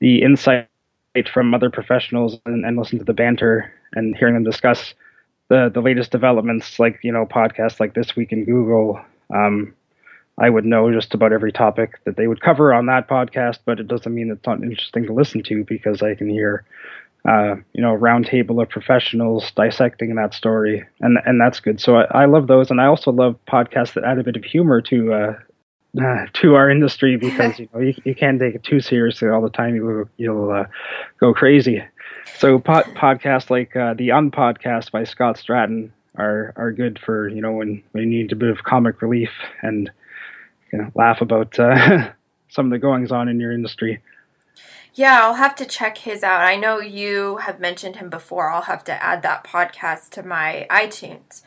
the 0.00 0.22
insight 0.22 0.68
from 1.32 1.54
other 1.54 1.70
professionals 1.70 2.38
and, 2.46 2.64
and 2.64 2.76
listen 2.76 2.98
to 2.98 3.04
the 3.04 3.12
banter 3.12 3.72
and 3.94 4.16
hearing 4.16 4.34
them 4.34 4.44
discuss 4.44 4.94
the 5.48 5.70
the 5.72 5.80
latest 5.80 6.10
developments, 6.10 6.78
like 6.78 6.98
you 7.02 7.12
know 7.12 7.26
podcasts 7.26 7.80
like 7.80 7.94
this 7.94 8.16
week 8.16 8.32
in 8.32 8.44
Google. 8.44 9.00
Um, 9.34 9.74
I 10.38 10.50
would 10.50 10.64
know 10.64 10.92
just 10.92 11.14
about 11.14 11.32
every 11.32 11.52
topic 11.52 12.00
that 12.04 12.16
they 12.16 12.26
would 12.26 12.40
cover 12.40 12.74
on 12.74 12.86
that 12.86 13.08
podcast, 13.08 13.60
but 13.64 13.78
it 13.78 13.86
doesn't 13.86 14.12
mean 14.14 14.30
it's 14.30 14.46
not 14.46 14.62
interesting 14.62 15.06
to 15.06 15.12
listen 15.12 15.42
to 15.44 15.64
because 15.64 16.02
I 16.02 16.14
can 16.16 16.28
hear, 16.28 16.64
uh, 17.28 17.56
you 17.72 17.80
know, 17.80 17.94
a 17.94 17.98
roundtable 17.98 18.62
of 18.62 18.68
professionals 18.68 19.50
dissecting 19.52 20.14
that 20.14 20.34
story, 20.34 20.84
and 21.00 21.18
and 21.24 21.40
that's 21.40 21.58
good. 21.58 21.80
So 21.80 21.96
I, 21.96 22.22
I, 22.22 22.24
love 22.26 22.48
those, 22.48 22.70
and 22.70 22.80
I 22.80 22.86
also 22.86 23.10
love 23.10 23.36
podcasts 23.48 23.94
that 23.94 24.04
add 24.04 24.18
a 24.18 24.24
bit 24.24 24.36
of 24.36 24.44
humor 24.44 24.82
to 24.82 25.12
uh, 25.14 25.38
uh, 26.02 26.26
to 26.34 26.54
our 26.54 26.70
industry 26.70 27.16
because 27.20 27.58
you 27.58 27.68
know 27.72 27.80
you, 27.80 27.94
you 28.04 28.14
can't 28.14 28.38
take 28.38 28.54
it 28.54 28.62
too 28.62 28.80
seriously 28.80 29.28
all 29.28 29.40
the 29.40 29.50
time. 29.50 29.74
You 29.74 30.08
you'll 30.18 30.50
uh, 30.50 30.66
go 31.18 31.32
crazy. 31.32 31.82
So 32.38 32.58
pod, 32.58 32.84
podcasts 32.94 33.50
like 33.50 33.74
uh, 33.74 33.94
the 33.94 34.08
Unpodcast 34.08 34.90
by 34.90 35.04
Scott 35.04 35.36
Stratten 35.36 35.90
are 36.16 36.52
are 36.56 36.72
good 36.72 36.98
for 36.98 37.28
you 37.28 37.40
know 37.40 37.52
when, 37.52 37.82
when 37.92 38.12
you 38.12 38.22
need 38.22 38.32
a 38.32 38.36
bit 38.36 38.50
of 38.50 38.64
comic 38.64 39.00
relief 39.00 39.30
and 39.62 39.90
you 40.72 40.78
know 40.78 40.90
laugh 40.94 41.20
about 41.20 41.58
uh, 41.58 42.10
some 42.48 42.66
of 42.66 42.70
the 42.70 42.78
goings 42.78 43.12
on 43.12 43.28
in 43.28 43.40
your 43.40 43.52
industry. 43.52 44.02
Yeah, 44.94 45.20
I'll 45.22 45.34
have 45.34 45.56
to 45.56 45.64
check 45.64 45.98
his 45.98 46.22
out. 46.22 46.42
I 46.42 46.56
know 46.56 46.80
you 46.80 47.38
have 47.38 47.58
mentioned 47.58 47.96
him 47.96 48.10
before. 48.10 48.50
I'll 48.50 48.62
have 48.62 48.84
to 48.84 49.02
add 49.02 49.22
that 49.22 49.44
podcast 49.44 50.10
to 50.10 50.22
my 50.22 50.66
iTunes. 50.70 51.42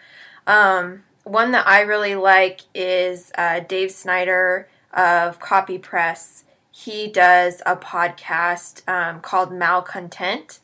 Um, 0.46 1.04
one 1.24 1.52
that 1.52 1.68
I 1.68 1.82
really 1.82 2.16
like 2.16 2.62
is 2.74 3.32
uh, 3.38 3.62
Dave 3.62 3.92
Snyder 3.92 4.68
of 4.94 5.40
Copy 5.40 5.78
Press. 5.78 6.44
He 6.72 7.08
does 7.08 7.62
a 7.66 7.76
podcast 7.76 8.88
um, 8.88 9.22
called 9.22 9.52
Malcontent, 9.52 10.60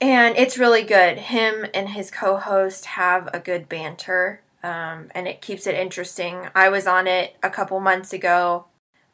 and 0.00 0.36
it's 0.36 0.58
really 0.58 0.82
good. 0.82 1.18
Him 1.18 1.66
and 1.74 1.90
his 1.90 2.10
co 2.10 2.36
host 2.36 2.86
have 2.86 3.28
a 3.34 3.40
good 3.40 3.68
banter, 3.68 4.40
um, 4.62 5.08
and 5.14 5.28
it 5.28 5.42
keeps 5.42 5.66
it 5.66 5.74
interesting. 5.74 6.48
I 6.54 6.68
was 6.68 6.86
on 6.86 7.06
it 7.06 7.36
a 7.42 7.50
couple 7.50 7.80
months 7.80 8.12
ago 8.12 8.66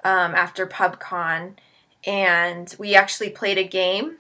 um, 0.05 0.35
after 0.35 0.67
PubCon, 0.67 1.55
and 2.07 2.75
we 2.79 2.95
actually 2.95 3.31
played 3.31 3.59
a 3.59 3.65
game 3.65 4.17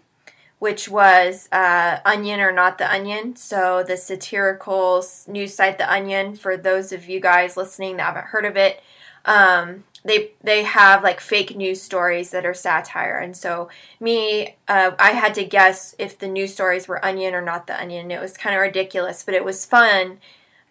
which 0.61 0.89
was 0.89 1.47
uh, 1.53 1.99
Onion 2.07 2.41
or 2.41 2.51
Not 2.51 2.79
the 2.79 2.91
Onion. 2.91 3.37
So, 3.37 3.83
the 3.87 3.99
satirical 3.99 5.05
news 5.27 5.53
site 5.53 5.77
The 5.77 5.93
Onion, 5.93 6.37
for 6.37 6.57
those 6.57 6.91
of 6.91 7.07
you 7.07 7.21
guys 7.21 7.57
listening 7.57 7.99
that 7.99 8.05
haven't 8.05 8.27
heard 8.27 8.47
of 8.47 8.57
it, 8.57 8.81
um, 9.27 9.85
they 10.05 10.33
they 10.43 10.63
have 10.63 11.03
like 11.03 11.21
fake 11.21 11.57
news 11.57 11.81
stories 11.81 12.31
that 12.31 12.45
are 12.45 12.55
satire 12.55 13.17
and 13.17 13.37
so 13.37 13.69
me 13.99 14.57
uh, 14.69 14.91
i 14.99 15.13
had 15.13 15.35
to 15.35 15.45
guess 15.45 15.95
if 15.99 16.19
the 16.19 16.29
news 16.29 16.53
stories 16.53 16.87
were 16.87 17.05
onion 17.05 17.35
or 17.35 17.41
not 17.41 17.67
the 17.67 17.81
onion 17.81 18.11
it 18.11 18.21
was 18.21 18.37
kind 18.37 18.55
of 18.55 18.61
ridiculous 18.61 19.23
but 19.23 19.35
it 19.35 19.45
was 19.45 19.65
fun 19.65 20.19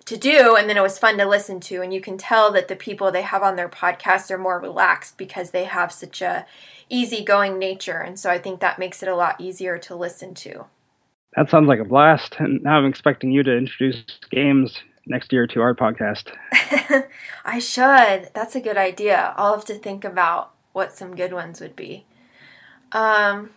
to 0.06 0.18
do 0.18 0.56
and 0.56 0.70
then 0.70 0.78
it 0.78 0.82
was 0.82 1.00
fun 1.00 1.18
to 1.18 1.26
listen 1.26 1.60
to 1.60 1.82
and 1.82 1.94
you 1.94 2.02
can 2.02 2.18
tell 2.18 2.52
that 2.52 2.68
the 2.68 2.76
people 2.76 3.12
they 3.12 3.22
have 3.22 3.44
on 3.44 3.56
their 3.56 3.70
podcast 3.70 4.30
are 4.32 4.38
more 4.38 4.60
relaxed 4.60 5.18
because 5.18 5.52
they 5.52 5.64
have 5.64 5.92
such 5.92 6.22
a 6.22 6.46
easygoing 6.90 7.58
nature. 7.58 8.00
And 8.00 8.20
so 8.20 8.30
I 8.30 8.38
think 8.38 8.60
that 8.60 8.80
makes 8.80 9.02
it 9.02 9.10
a 9.10 9.16
lot 9.16 9.42
easier 9.42 9.78
to 9.80 9.96
listen 9.96 10.34
to. 10.36 10.66
That 11.36 11.50
sounds 11.50 11.68
like 11.68 11.80
a 11.80 11.86
blast. 11.86 12.36
And 12.40 12.62
now 12.64 12.78
I'm 12.78 12.86
expecting 12.86 13.32
you 13.32 13.44
to 13.44 13.58
introduce 13.58 14.04
games 14.30 14.78
next 15.08 15.34
year 15.34 15.48
to 15.48 15.62
our 15.62 15.74
podcast. 15.74 16.32
I 17.46 17.60
should. 17.60 18.30
That's 18.34 18.56
a 18.56 18.62
good 18.62 18.78
idea. 18.78 19.34
I'll 19.36 19.56
have 19.56 19.66
to 19.66 19.76
think 19.76 20.06
about 20.06 20.52
what 20.72 20.94
some 20.94 21.16
good 21.16 21.34
ones 21.34 21.60
would 21.60 21.76
be. 21.76 22.06
Um, 22.92 23.50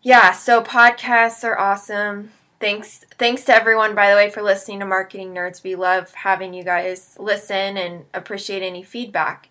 yeah, 0.00 0.32
so 0.32 0.62
podcasts 0.62 1.44
are 1.44 1.58
awesome. 1.58 2.30
Thanks 2.62 3.04
thanks 3.18 3.42
to 3.46 3.52
everyone 3.52 3.96
by 3.96 4.08
the 4.08 4.14
way 4.14 4.30
for 4.30 4.40
listening 4.40 4.78
to 4.78 4.86
Marketing 4.86 5.34
Nerds. 5.34 5.64
We 5.64 5.74
love 5.74 6.14
having 6.14 6.54
you 6.54 6.62
guys 6.62 7.16
listen 7.18 7.76
and 7.76 8.04
appreciate 8.14 8.62
any 8.62 8.84
feedback. 8.84 9.48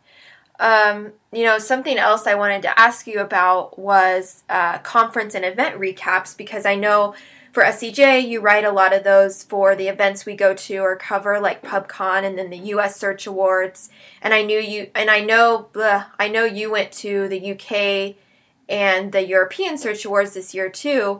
Um, 0.62 1.12
you 1.34 1.44
know, 1.44 1.60
something 1.60 1.98
else 1.98 2.26
I 2.26 2.36
wanted 2.36 2.62
to 2.62 2.80
ask 2.80 3.08
you 3.08 3.20
about 3.20 3.78
was 3.78 4.44
uh, 4.48 4.78
conference 4.78 5.36
and 5.36 5.44
event 5.44 5.78
recaps 5.78 6.38
because 6.38 6.66
I 6.66 6.76
know 6.76 7.14
for 7.52 7.64
SEJ, 7.64 8.30
you 8.30 8.40
write 8.40 8.64
a 8.64 8.72
lot 8.72 8.94
of 8.94 9.04
those 9.04 9.44
for 9.44 9.76
the 9.76 9.90
events 9.90 10.26
we 10.26 10.34
go 10.34 10.54
to 10.54 10.78
or 10.78 10.96
cover, 10.96 11.38
like 11.38 11.62
PubCon 11.64 12.24
and 12.24 12.38
then 12.38 12.50
the 12.50 12.60
U.S. 12.60 12.96
Search 12.96 13.28
Awards. 13.28 13.90
And 14.22 14.34
I 14.34 14.42
knew 14.42 14.58
you, 14.58 14.90
and 14.96 15.10
I 15.10 15.20
know, 15.20 15.68
bleh, 15.74 16.06
I 16.18 16.30
know 16.30 16.46
you 16.46 16.72
went 16.72 16.94
to 16.94 17.28
the 17.28 17.52
UK 17.52 18.16
and 18.70 19.12
the 19.12 19.28
European 19.28 19.78
Search 19.78 20.06
Awards 20.06 20.34
this 20.34 20.54
year 20.54 20.70
too. 20.70 21.20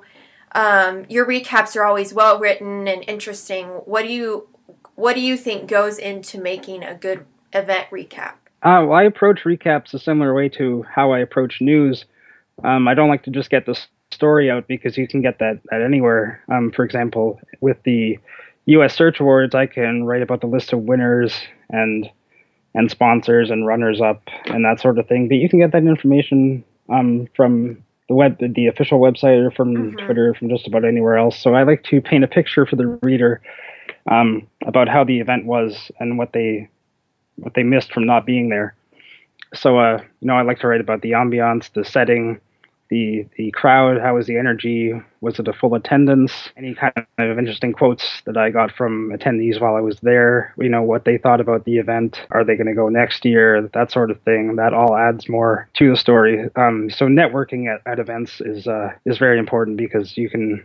Um, 0.54 1.06
your 1.10 1.26
recaps 1.26 1.76
are 1.76 1.84
always 1.84 2.14
well 2.14 2.40
written 2.40 2.88
and 2.88 3.04
interesting. 3.08 3.68
What 3.68 4.04
do 4.04 4.12
you, 4.12 4.48
what 4.96 5.16
do 5.16 5.22
you 5.22 5.38
think 5.38 5.70
goes 5.70 5.98
into 5.98 6.40
making 6.40 6.84
a 6.84 6.96
good 6.96 7.26
event 7.54 7.88
recap? 7.92 8.34
Uh, 8.64 8.86
well, 8.86 8.94
I 8.94 9.04
approach 9.04 9.44
recaps 9.44 9.94
a 9.94 10.00
similar 10.00 10.34
way 10.34 10.50
to 10.50 10.84
how 10.84 11.12
I 11.12 11.20
approach 11.20 11.62
news. 11.62 12.06
Um, 12.64 12.88
I 12.88 12.94
don't 12.94 13.10
like 13.10 13.24
to 13.24 13.32
just 13.32 13.50
get 13.50 13.66
the 13.66 13.80
story 14.12 14.52
out 14.52 14.68
because 14.68 14.98
you 14.98 15.08
can 15.08 15.22
get 15.22 15.40
that 15.40 15.60
at 15.72 15.82
anywhere. 15.82 16.44
Um, 16.52 16.72
for 16.72 16.86
example, 16.86 17.40
with 17.62 17.82
the 17.84 18.20
U.S. 18.66 18.94
Search 18.96 19.20
Awards, 19.20 19.56
I 19.56 19.66
can 19.66 20.04
write 20.04 20.22
about 20.22 20.42
the 20.42 20.48
list 20.48 20.74
of 20.74 20.82
winners 20.82 21.40
and 21.70 22.10
and 22.74 22.90
sponsors 22.90 23.50
and 23.50 23.68
runners 23.68 24.00
up 24.00 24.22
and 24.46 24.64
that 24.64 24.80
sort 24.80 24.98
of 24.98 25.08
thing. 25.08 25.28
But 25.28 25.38
you 25.38 25.50
can 25.50 25.60
get 25.60 25.74
that 25.74 25.84
information 25.84 26.64
um, 26.88 27.28
from 27.36 27.84
the 28.12 28.16
web, 28.16 28.38
the 28.56 28.68
official 28.68 29.00
website, 29.00 29.42
or 29.42 29.52
from 29.52 29.74
mm-hmm. 29.74 30.06
Twitter, 30.06 30.32
or 30.32 30.34
from 30.34 30.50
just 30.50 30.68
about 30.68 30.84
anywhere 30.84 31.18
else. 31.18 31.40
So 31.40 31.56
I 31.56 31.64
like 31.64 31.84
to 31.86 32.02
paint 32.02 32.26
a 32.26 32.28
picture 32.28 32.66
for 32.66 32.76
the 32.76 32.88
reader 33.02 33.42
um, 34.12 34.46
about 34.66 34.90
how 34.90 35.06
the 35.06 35.22
event 35.22 35.46
was 35.46 35.90
and 36.00 36.18
what 36.18 36.34
they 36.34 36.68
what 37.38 37.54
they 37.54 37.64
missed 37.64 37.94
from 37.94 38.06
not 38.06 38.26
being 38.26 38.50
there. 38.50 38.76
So, 39.54 39.80
uh, 39.80 40.02
you 40.20 40.28
know, 40.28 40.36
I 40.36 40.42
like 40.42 40.60
to 40.60 40.68
write 40.68 40.82
about 40.82 41.02
the 41.02 41.12
ambiance, 41.12 41.72
the 41.72 41.86
setting, 41.86 42.40
the 42.92 43.26
the 43.38 43.50
crowd. 43.52 44.00
How 44.00 44.16
was 44.16 44.28
the 44.28 44.38
energy? 44.38 44.94
Was 45.22 45.40
it 45.40 45.48
a 45.48 45.54
full 45.54 45.74
attendance? 45.74 46.32
Any 46.56 46.76
kind 46.76 46.94
of 47.18 47.40
interesting 47.40 47.74
quotes 47.74 48.22
that 48.26 48.38
I 48.38 48.52
got 48.52 48.72
from 48.72 49.10
attendees 49.10 49.60
while 49.60 49.76
I 49.76 49.80
was 49.80 49.98
there. 50.02 50.54
You 50.60 50.70
know, 50.70 50.84
what 50.84 51.06
they 51.06 51.18
thought 51.18 51.42
about 51.42 51.66
the 51.66 51.78
event. 51.78 52.22
Are 52.30 52.44
they 52.44 52.56
going 52.56 52.68
to 52.68 52.76
go 52.76 52.90
next 52.90 53.26
year? 53.26 53.68
That 53.74 53.92
sort 53.92 54.12
of 54.12 54.22
thing. 54.22 54.58
That 54.58 54.74
all 54.74 54.96
adds 54.96 55.28
more 55.28 55.68
to 55.76 55.90
the 55.90 55.98
story. 55.98 56.50
Um, 56.56 56.92
so 56.92 57.08
networking 57.08 57.74
at, 57.74 57.82
at 57.92 57.98
events 57.98 58.42
is 58.42 58.68
uh, 58.68 58.90
is 59.06 59.18
very 59.18 59.40
important 59.40 59.78
because 59.78 60.16
you 60.18 60.30
can 60.30 60.64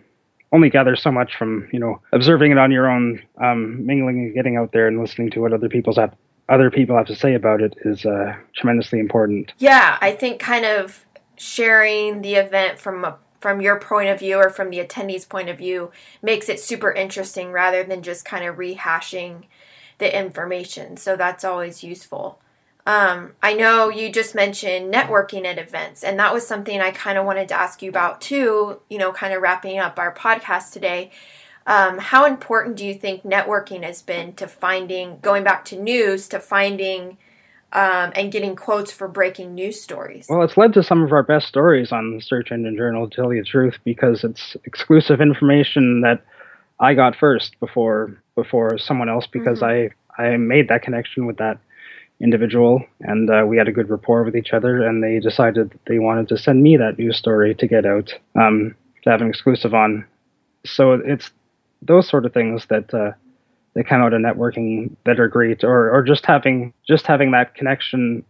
only 0.53 0.69
gather 0.69 0.97
so 0.97 1.13
much 1.13 1.37
from 1.37 1.69
you 1.73 1.79
know 1.79 2.03
observing 2.13 2.51
it 2.51 2.59
on 2.59 2.73
your 2.73 2.91
own, 2.91 3.23
um, 3.41 3.87
mingling 3.87 4.19
and 4.19 4.35
getting 4.35 4.57
out 4.57 4.73
there 4.73 4.89
and 4.89 5.01
listening 5.01 5.31
to 5.31 5.41
what 5.41 5.53
other 5.53 5.69
people's 5.69 5.97
have 5.97 6.15
other 6.49 6.71
people 6.71 6.97
have 6.97 7.07
to 7.07 7.17
say 7.17 7.35
about 7.35 7.61
it 7.61 7.75
is 7.85 8.07
uh, 8.07 8.35
tremendously 8.55 9.01
important. 9.01 9.53
Yeah, 9.59 9.99
I 10.01 10.13
think 10.13 10.41
kind 10.41 10.65
of 10.65 11.06
sharing 11.37 12.23
the 12.23 12.35
event 12.35 12.79
from 12.79 13.05
a, 13.05 13.19
from 13.41 13.61
your 13.61 13.79
point 13.79 14.09
of 14.09 14.19
view 14.19 14.37
or 14.37 14.51
from 14.51 14.71
the 14.71 14.79
attendees' 14.79 15.29
point 15.29 15.49
of 15.49 15.59
view 15.59 15.91
makes 16.23 16.49
it 16.49 16.61
super 16.61 16.91
interesting 16.93 17.53
rather 17.53 17.85
than 17.85 18.03
just 18.03 18.25
kind 18.25 18.45
of 18.45 18.57
rehashing 18.57 19.45
the 19.99 20.19
information. 20.19 20.97
So 20.97 21.17
that's 21.17 21.45
always 21.45 21.85
useful. 21.85 22.41
Um, 22.87 23.33
I 23.43 23.55
know 23.55 23.89
you 23.89 24.13
just 24.13 24.35
mentioned 24.35 24.95
networking 24.95 25.45
at 25.45 25.59
events, 25.59 26.05
and 26.05 26.19
that 26.21 26.33
was 26.33 26.47
something 26.47 26.81
I 26.81 26.93
kind 26.93 27.19
of 27.19 27.27
wanted 27.27 27.49
to 27.49 27.55
ask 27.55 27.83
you 27.83 27.91
about 27.91 28.21
too, 28.21 28.81
you 28.89 28.99
know, 28.99 29.13
kind 29.13 29.35
of 29.35 29.43
wrapping 29.43 29.79
up 29.79 29.99
our 29.99 30.15
podcast 30.15 30.73
today. 30.73 31.11
Um, 31.67 31.99
how 31.99 32.27
important 32.27 32.77
do 32.77 32.87
you 32.87 32.95
think 32.95 33.25
networking 33.25 33.83
has 33.83 34.03
been 34.03 34.35
to 34.35 34.47
finding, 34.47 35.19
going 35.21 35.43
back 35.43 35.65
to 35.67 35.77
news, 35.77 36.29
to 36.29 36.39
finding 36.39 37.19
um, 37.77 38.11
and 38.17 38.33
getting 38.33 38.57
quotes 38.57 38.91
for 38.91 39.07
breaking 39.07 39.55
news 39.55 39.81
stories? 39.81 40.27
Well, 40.29 40.43
it's 40.43 40.57
led 40.57 40.73
to 40.73 40.83
some 40.83 41.03
of 41.03 41.13
our 41.13 41.23
best 41.23 41.47
stories 41.47 41.93
on 41.93 42.17
the 42.17 42.23
Search 42.23 42.51
Engine 42.51 42.77
Journal, 42.77 43.09
to 43.09 43.15
tell 43.15 43.33
you 43.33 43.43
the 43.43 43.49
truth, 43.49 43.77
because 43.85 44.25
it's 44.25 44.57
exclusive 44.65 45.21
information 45.21 46.01
that 46.01 46.25
I 46.81 46.95
got 46.95 47.15
first 47.15 47.61
before 47.61 48.21
before 48.35 48.79
someone 48.79 49.11
else, 49.11 49.27
because 49.27 49.61
mm-hmm. 49.61 49.95
I 50.19 50.33
I 50.33 50.37
made 50.39 50.69
that 50.69 50.83
connection 50.83 51.27
with 51.27 51.37
that 51.37 51.59
individual, 52.19 52.83
and 53.01 53.29
uh, 53.29 53.45
we 53.47 53.59
had 53.59 53.69
a 53.69 53.73
good 53.73 53.91
rapport 53.91 54.25
with 54.25 54.35
each 54.35 54.55
other, 54.55 54.83
and 54.83 55.05
they 55.05 55.21
decided 55.21 55.71
that 55.71 55.85
they 55.87 55.99
wanted 55.99 56.29
to 56.29 56.39
send 56.39 56.63
me 56.63 56.79
that 56.79 56.99
news 56.99 57.19
story 57.19 57.55
to 57.55 57.67
get 57.67 57.85
out 57.85 58.15
um, 58.35 58.75
to 59.05 59.11
have 59.11 59.21
an 59.21 59.29
exclusive 59.29 59.75
on. 59.75 60.07
So 60.65 60.95
it's 60.95 61.31
those 61.83 62.09
sort 62.09 62.25
of 62.25 62.33
things 62.33 62.67
that 62.71 62.93
uh, 62.95 63.13
come 63.85 64.03
out 64.03 64.15
of 64.15 64.21
networking 64.21 64.95
that 65.05 65.21
are 65.21 65.29
great, 65.29 65.65
or 65.65 65.91
or 65.91 66.03
just 66.03 66.25
having 66.27 66.73
just 66.87 67.07
having 67.07 67.31
that 67.33 67.55
connection 67.55 68.25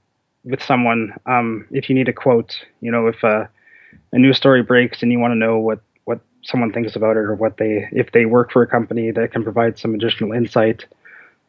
with 0.45 0.63
someone. 0.63 1.13
Um, 1.27 1.67
if 1.71 1.89
you 1.89 1.95
need 1.95 2.09
a 2.09 2.13
quote, 2.13 2.57
you 2.81 2.91
know, 2.91 3.07
if 3.07 3.23
uh, 3.23 3.47
a 4.13 4.19
news 4.19 4.37
story 4.37 4.63
breaks 4.63 5.03
and 5.03 5.13
you 5.13 5.19
want 5.19 5.33
to 5.33 5.37
know 5.37 5.59
what 5.59 5.81
what 6.05 6.21
someone 6.43 6.73
thinks 6.73 6.97
about 6.97 7.17
it, 7.17 7.21
or 7.21 7.35
what 7.35 7.57
they 7.59 7.89
if 7.93 8.13
they 8.13 8.27
work 8.27 8.53
for 8.53 8.63
a 8.63 8.67
company 8.67 9.11
that 9.11 9.33
can 9.33 9.43
provide 9.43 9.79
some 9.79 9.95
additional 9.95 10.33
insight, 10.33 10.85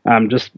um, 0.06 0.30
just 0.30 0.52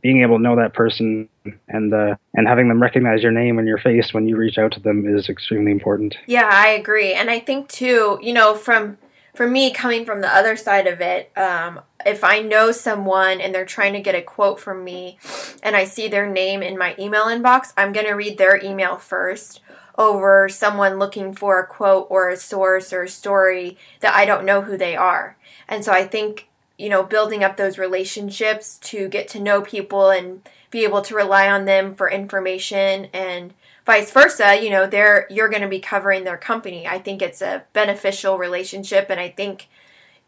being 0.00 0.22
able 0.22 0.38
to 0.38 0.42
know 0.42 0.56
that 0.56 0.72
person 0.72 1.28
and 1.68 1.92
uh, 1.92 2.16
and 2.34 2.48
having 2.48 2.68
them 2.68 2.80
recognize 2.80 3.22
your 3.22 3.32
name 3.32 3.58
and 3.58 3.68
your 3.68 3.78
face 3.78 4.14
when 4.14 4.26
you 4.26 4.36
reach 4.36 4.58
out 4.58 4.72
to 4.72 4.80
them 4.80 5.06
is 5.06 5.28
extremely 5.28 5.72
important. 5.72 6.16
Yeah, 6.26 6.48
I 6.50 6.68
agree, 6.68 7.12
and 7.12 7.30
I 7.30 7.40
think 7.40 7.68
too, 7.68 8.18
you 8.22 8.32
know, 8.32 8.54
from 8.54 8.98
for 9.38 9.46
me, 9.46 9.70
coming 9.70 10.04
from 10.04 10.20
the 10.20 10.34
other 10.34 10.56
side 10.56 10.88
of 10.88 11.00
it, 11.00 11.30
um, 11.38 11.80
if 12.04 12.24
I 12.24 12.40
know 12.40 12.72
someone 12.72 13.40
and 13.40 13.54
they're 13.54 13.64
trying 13.64 13.92
to 13.92 14.00
get 14.00 14.16
a 14.16 14.20
quote 14.20 14.58
from 14.58 14.82
me 14.82 15.16
and 15.62 15.76
I 15.76 15.84
see 15.84 16.08
their 16.08 16.28
name 16.28 16.60
in 16.60 16.76
my 16.76 16.96
email 16.98 17.26
inbox, 17.26 17.72
I'm 17.76 17.92
going 17.92 18.06
to 18.06 18.14
read 18.14 18.36
their 18.36 18.60
email 18.60 18.96
first 18.96 19.60
over 19.96 20.48
someone 20.48 20.98
looking 20.98 21.32
for 21.32 21.60
a 21.60 21.66
quote 21.68 22.08
or 22.10 22.28
a 22.28 22.36
source 22.36 22.92
or 22.92 23.04
a 23.04 23.08
story 23.08 23.78
that 24.00 24.12
I 24.12 24.24
don't 24.24 24.44
know 24.44 24.62
who 24.62 24.76
they 24.76 24.96
are. 24.96 25.36
And 25.68 25.84
so 25.84 25.92
I 25.92 26.04
think, 26.04 26.48
you 26.76 26.88
know, 26.88 27.04
building 27.04 27.44
up 27.44 27.56
those 27.56 27.78
relationships 27.78 28.76
to 28.86 29.06
get 29.06 29.28
to 29.28 29.40
know 29.40 29.60
people 29.60 30.10
and 30.10 30.42
be 30.72 30.82
able 30.82 31.02
to 31.02 31.14
rely 31.14 31.48
on 31.48 31.64
them 31.64 31.94
for 31.94 32.10
information 32.10 33.06
and 33.12 33.54
vice 33.88 34.10
versa, 34.12 34.62
you 34.62 34.68
know, 34.68 34.86
they're 34.86 35.26
you're 35.30 35.48
going 35.48 35.62
to 35.62 35.68
be 35.68 35.80
covering 35.80 36.24
their 36.24 36.36
company. 36.36 36.86
I 36.86 36.98
think 36.98 37.22
it's 37.22 37.40
a 37.40 37.64
beneficial 37.72 38.36
relationship 38.36 39.06
and 39.08 39.18
I 39.18 39.30
think 39.30 39.68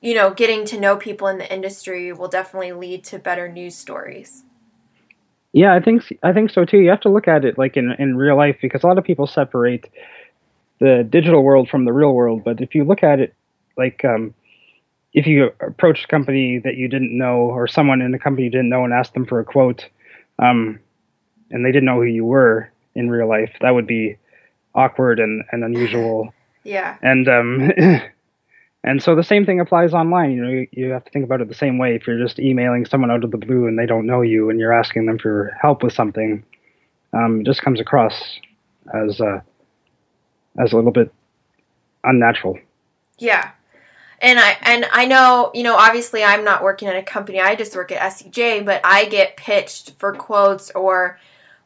you 0.00 0.14
know, 0.14 0.32
getting 0.32 0.64
to 0.64 0.80
know 0.80 0.96
people 0.96 1.26
in 1.26 1.36
the 1.36 1.52
industry 1.52 2.10
will 2.10 2.28
definitely 2.28 2.72
lead 2.72 3.04
to 3.04 3.18
better 3.18 3.52
news 3.52 3.74
stories. 3.74 4.44
Yeah, 5.52 5.74
I 5.74 5.80
think 5.80 6.04
I 6.22 6.32
think 6.32 6.50
so 6.50 6.64
too. 6.64 6.78
You 6.78 6.88
have 6.88 7.02
to 7.02 7.10
look 7.10 7.28
at 7.28 7.44
it 7.44 7.58
like 7.58 7.76
in 7.76 7.92
in 7.98 8.16
real 8.16 8.36
life 8.36 8.56
because 8.62 8.82
a 8.82 8.86
lot 8.86 8.98
of 8.98 9.04
people 9.04 9.26
separate 9.26 9.90
the 10.78 11.06
digital 11.08 11.42
world 11.42 11.68
from 11.68 11.84
the 11.84 11.92
real 11.92 12.12
world. 12.12 12.44
But 12.44 12.62
if 12.62 12.74
you 12.74 12.84
look 12.84 13.02
at 13.02 13.20
it 13.20 13.34
like 13.76 14.04
um, 14.04 14.32
if 15.12 15.26
you 15.26 15.50
approach 15.60 16.04
a 16.04 16.08
company 16.08 16.60
that 16.64 16.76
you 16.76 16.88
didn't 16.88 17.16
know 17.16 17.36
or 17.36 17.66
someone 17.66 18.00
in 18.00 18.12
the 18.12 18.18
company 18.18 18.44
you 18.44 18.50
didn't 18.50 18.70
know 18.70 18.84
and 18.84 18.92
asked 18.92 19.12
them 19.12 19.26
for 19.26 19.40
a 19.40 19.44
quote, 19.44 19.86
um, 20.38 20.78
and 21.50 21.66
they 21.66 21.72
didn't 21.72 21.86
know 21.86 21.96
who 21.96 22.04
you 22.04 22.24
were, 22.24 22.69
in 22.94 23.11
real 23.11 23.29
life. 23.29 23.53
That 23.61 23.70
would 23.70 23.87
be 23.87 24.16
awkward 24.74 25.20
and, 25.20 25.44
and 25.53 25.64
unusual. 25.64 26.33
yeah. 26.64 26.96
And 27.03 27.29
um, 27.29 27.72
and 28.85 29.03
so 29.03 29.14
the 29.14 29.24
same 29.24 29.44
thing 29.46 29.61
applies 29.61 29.92
online. 29.92 30.33
You 30.33 30.42
know, 30.42 30.50
you, 30.50 30.68
you, 30.72 30.90
have 30.90 31.05
to 31.05 31.11
think 31.11 31.24
about 31.24 31.40
it 31.40 31.48
the 31.48 31.55
same 31.55 31.79
way. 31.79 31.94
If 31.94 32.07
you're 32.07 32.18
just 32.18 32.38
emailing 32.38 32.87
someone 32.87 33.11
out 33.11 33.24
of 33.24 33.31
the 33.31 33.38
blue 33.38 33.66
and 33.66 33.79
they 33.79 33.87
don't 33.87 34.07
know 34.07 34.22
you, 34.22 34.50
and 34.50 34.59
you're 34.59 34.72
asking 34.72 35.07
them 35.07 35.18
for 35.18 35.57
help 35.61 35.83
with 35.83 35.92
something, 35.92 36.44
um, 37.12 37.40
it 37.40 37.46
just 37.46 37.62
comes 37.62 37.81
across 37.81 38.38
as 38.94 39.20
uh, 39.20 39.40
as 40.59 40.72
a 40.72 40.76
little 40.76 40.92
bit 40.92 41.12
unnatural. 42.05 42.59
Yeah. 43.18 43.50
And 44.22 44.38
I 44.38 44.57
and 44.62 44.87
I 44.92 45.07
know, 45.07 45.50
you 45.55 45.62
know, 45.62 45.76
obviously 45.76 46.22
I'm 46.22 46.44
not 46.44 46.62
working 46.62 46.88
at 46.88 46.96
a 46.96 47.03
company. 47.03 47.40
I 47.40 47.55
just 47.55 47.74
work 47.74 47.90
at 47.90 48.12
SEJ, 48.12 48.66
but 48.66 48.81
I 48.85 49.07
get 49.07 49.37
pitched 49.37 49.94
for 49.98 50.12
quotes 50.12 50.70
or 50.72 51.18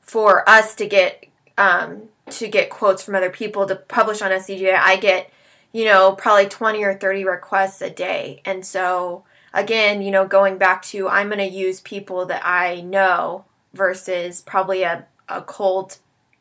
for 0.05 0.49
us 0.49 0.75
to 0.77 0.87
get 0.87 1.27
um, 1.59 2.05
to 2.31 2.49
get 2.49 2.71
quotes 2.71 3.03
from 3.03 3.15
other 3.15 3.31
people 3.31 3.67
to 3.67 3.77
publish 3.77 4.23
on 4.23 4.31
SEJ, 4.31 4.75
I 4.79 4.97
get 4.97 5.31
you 5.73 5.85
know 5.85 6.13
probably 6.13 6.47
20 6.47 6.83
or 6.85 6.95
30 6.95 7.25
requests 7.25 7.83
a 7.83 7.91
day, 7.91 8.41
and 8.45 8.65
so 8.65 9.25
again, 9.55 10.03
you 10.03 10.11
know, 10.11 10.27
going 10.27 10.59
back 10.59 10.83
to 10.83 11.09
I'm 11.09 11.29
going 11.29 11.39
to 11.39 11.45
use 11.45 11.81
people 11.81 12.27
that 12.27 12.43
I 12.45 12.81
know 12.83 13.45
versus 13.73 14.43
probably 14.43 14.83
a, 14.83 15.07
a 15.29 15.41
cold 15.43 15.99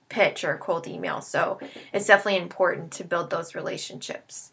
pitch 0.10 0.44
or 0.44 0.54
a 0.54 0.58
cold 0.58 0.88
email. 0.88 1.22
So 1.22 1.60
it's 1.94 2.08
definitely 2.08 2.42
important 2.42 2.92
to 2.94 3.04
build 3.04 3.30
those 3.30 3.56
relationships. 3.56 4.52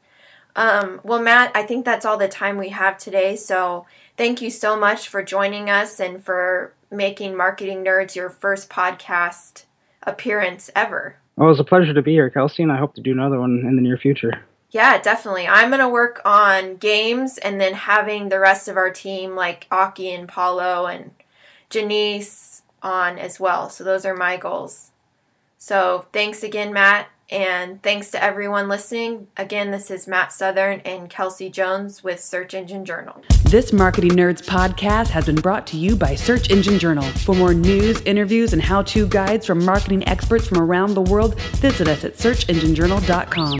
Um, 0.56 1.00
well, 1.04 1.22
Matt, 1.22 1.52
I 1.54 1.62
think 1.62 1.84
that's 1.84 2.04
all 2.04 2.16
the 2.16 2.28
time 2.28 2.58
we 2.58 2.70
have 2.70 2.98
today. 2.98 3.36
So 3.36 3.86
thank 4.20 4.42
you 4.42 4.50
so 4.50 4.76
much 4.76 5.08
for 5.08 5.22
joining 5.22 5.70
us 5.70 5.98
and 5.98 6.22
for 6.22 6.74
making 6.90 7.34
Marketing 7.34 7.82
Nerds 7.82 8.14
your 8.14 8.28
first 8.28 8.68
podcast 8.68 9.64
appearance 10.02 10.68
ever. 10.76 11.16
Well, 11.36 11.48
it 11.48 11.52
was 11.52 11.60
a 11.60 11.64
pleasure 11.64 11.94
to 11.94 12.02
be 12.02 12.12
here, 12.12 12.28
Kelsey, 12.28 12.62
and 12.62 12.70
I 12.70 12.76
hope 12.76 12.94
to 12.96 13.00
do 13.00 13.12
another 13.12 13.40
one 13.40 13.64
in 13.66 13.76
the 13.76 13.82
near 13.82 13.96
future. 13.96 14.44
Yeah, 14.72 15.00
definitely. 15.00 15.48
I'm 15.48 15.70
going 15.70 15.80
to 15.80 15.88
work 15.88 16.20
on 16.26 16.76
games 16.76 17.38
and 17.38 17.58
then 17.58 17.72
having 17.72 18.28
the 18.28 18.38
rest 18.38 18.68
of 18.68 18.76
our 18.76 18.90
team, 18.90 19.36
like 19.36 19.66
Aki 19.70 20.12
and 20.12 20.28
Paulo 20.28 20.84
and 20.84 21.12
Janice, 21.70 22.60
on 22.82 23.18
as 23.18 23.40
well. 23.40 23.70
So 23.70 23.84
those 23.84 24.04
are 24.04 24.14
my 24.14 24.36
goals. 24.36 24.90
So 25.56 26.04
thanks 26.12 26.42
again, 26.42 26.74
Matt, 26.74 27.08
And 27.30 27.80
thanks 27.82 28.10
to 28.10 28.22
everyone 28.22 28.68
listening. 28.68 29.28
Again, 29.36 29.70
this 29.70 29.90
is 29.90 30.08
Matt 30.08 30.32
Southern 30.32 30.80
and 30.80 31.08
Kelsey 31.08 31.48
Jones 31.48 32.02
with 32.02 32.20
Search 32.20 32.54
Engine 32.54 32.84
Journal. 32.84 33.22
This 33.44 33.72
Marketing 33.72 34.12
Nerds 34.12 34.44
podcast 34.44 35.08
has 35.08 35.26
been 35.26 35.36
brought 35.36 35.66
to 35.68 35.76
you 35.76 35.94
by 35.94 36.16
Search 36.16 36.50
Engine 36.50 36.78
Journal. 36.78 37.04
For 37.04 37.34
more 37.34 37.54
news, 37.54 38.00
interviews, 38.02 38.52
and 38.52 38.60
how 38.60 38.82
to 38.82 39.06
guides 39.06 39.46
from 39.46 39.64
marketing 39.64 40.06
experts 40.08 40.48
from 40.48 40.58
around 40.58 40.94
the 40.94 41.02
world, 41.02 41.40
visit 41.40 41.86
us 41.86 42.04
at 42.04 42.14
searchenginejournal.com. 42.14 43.48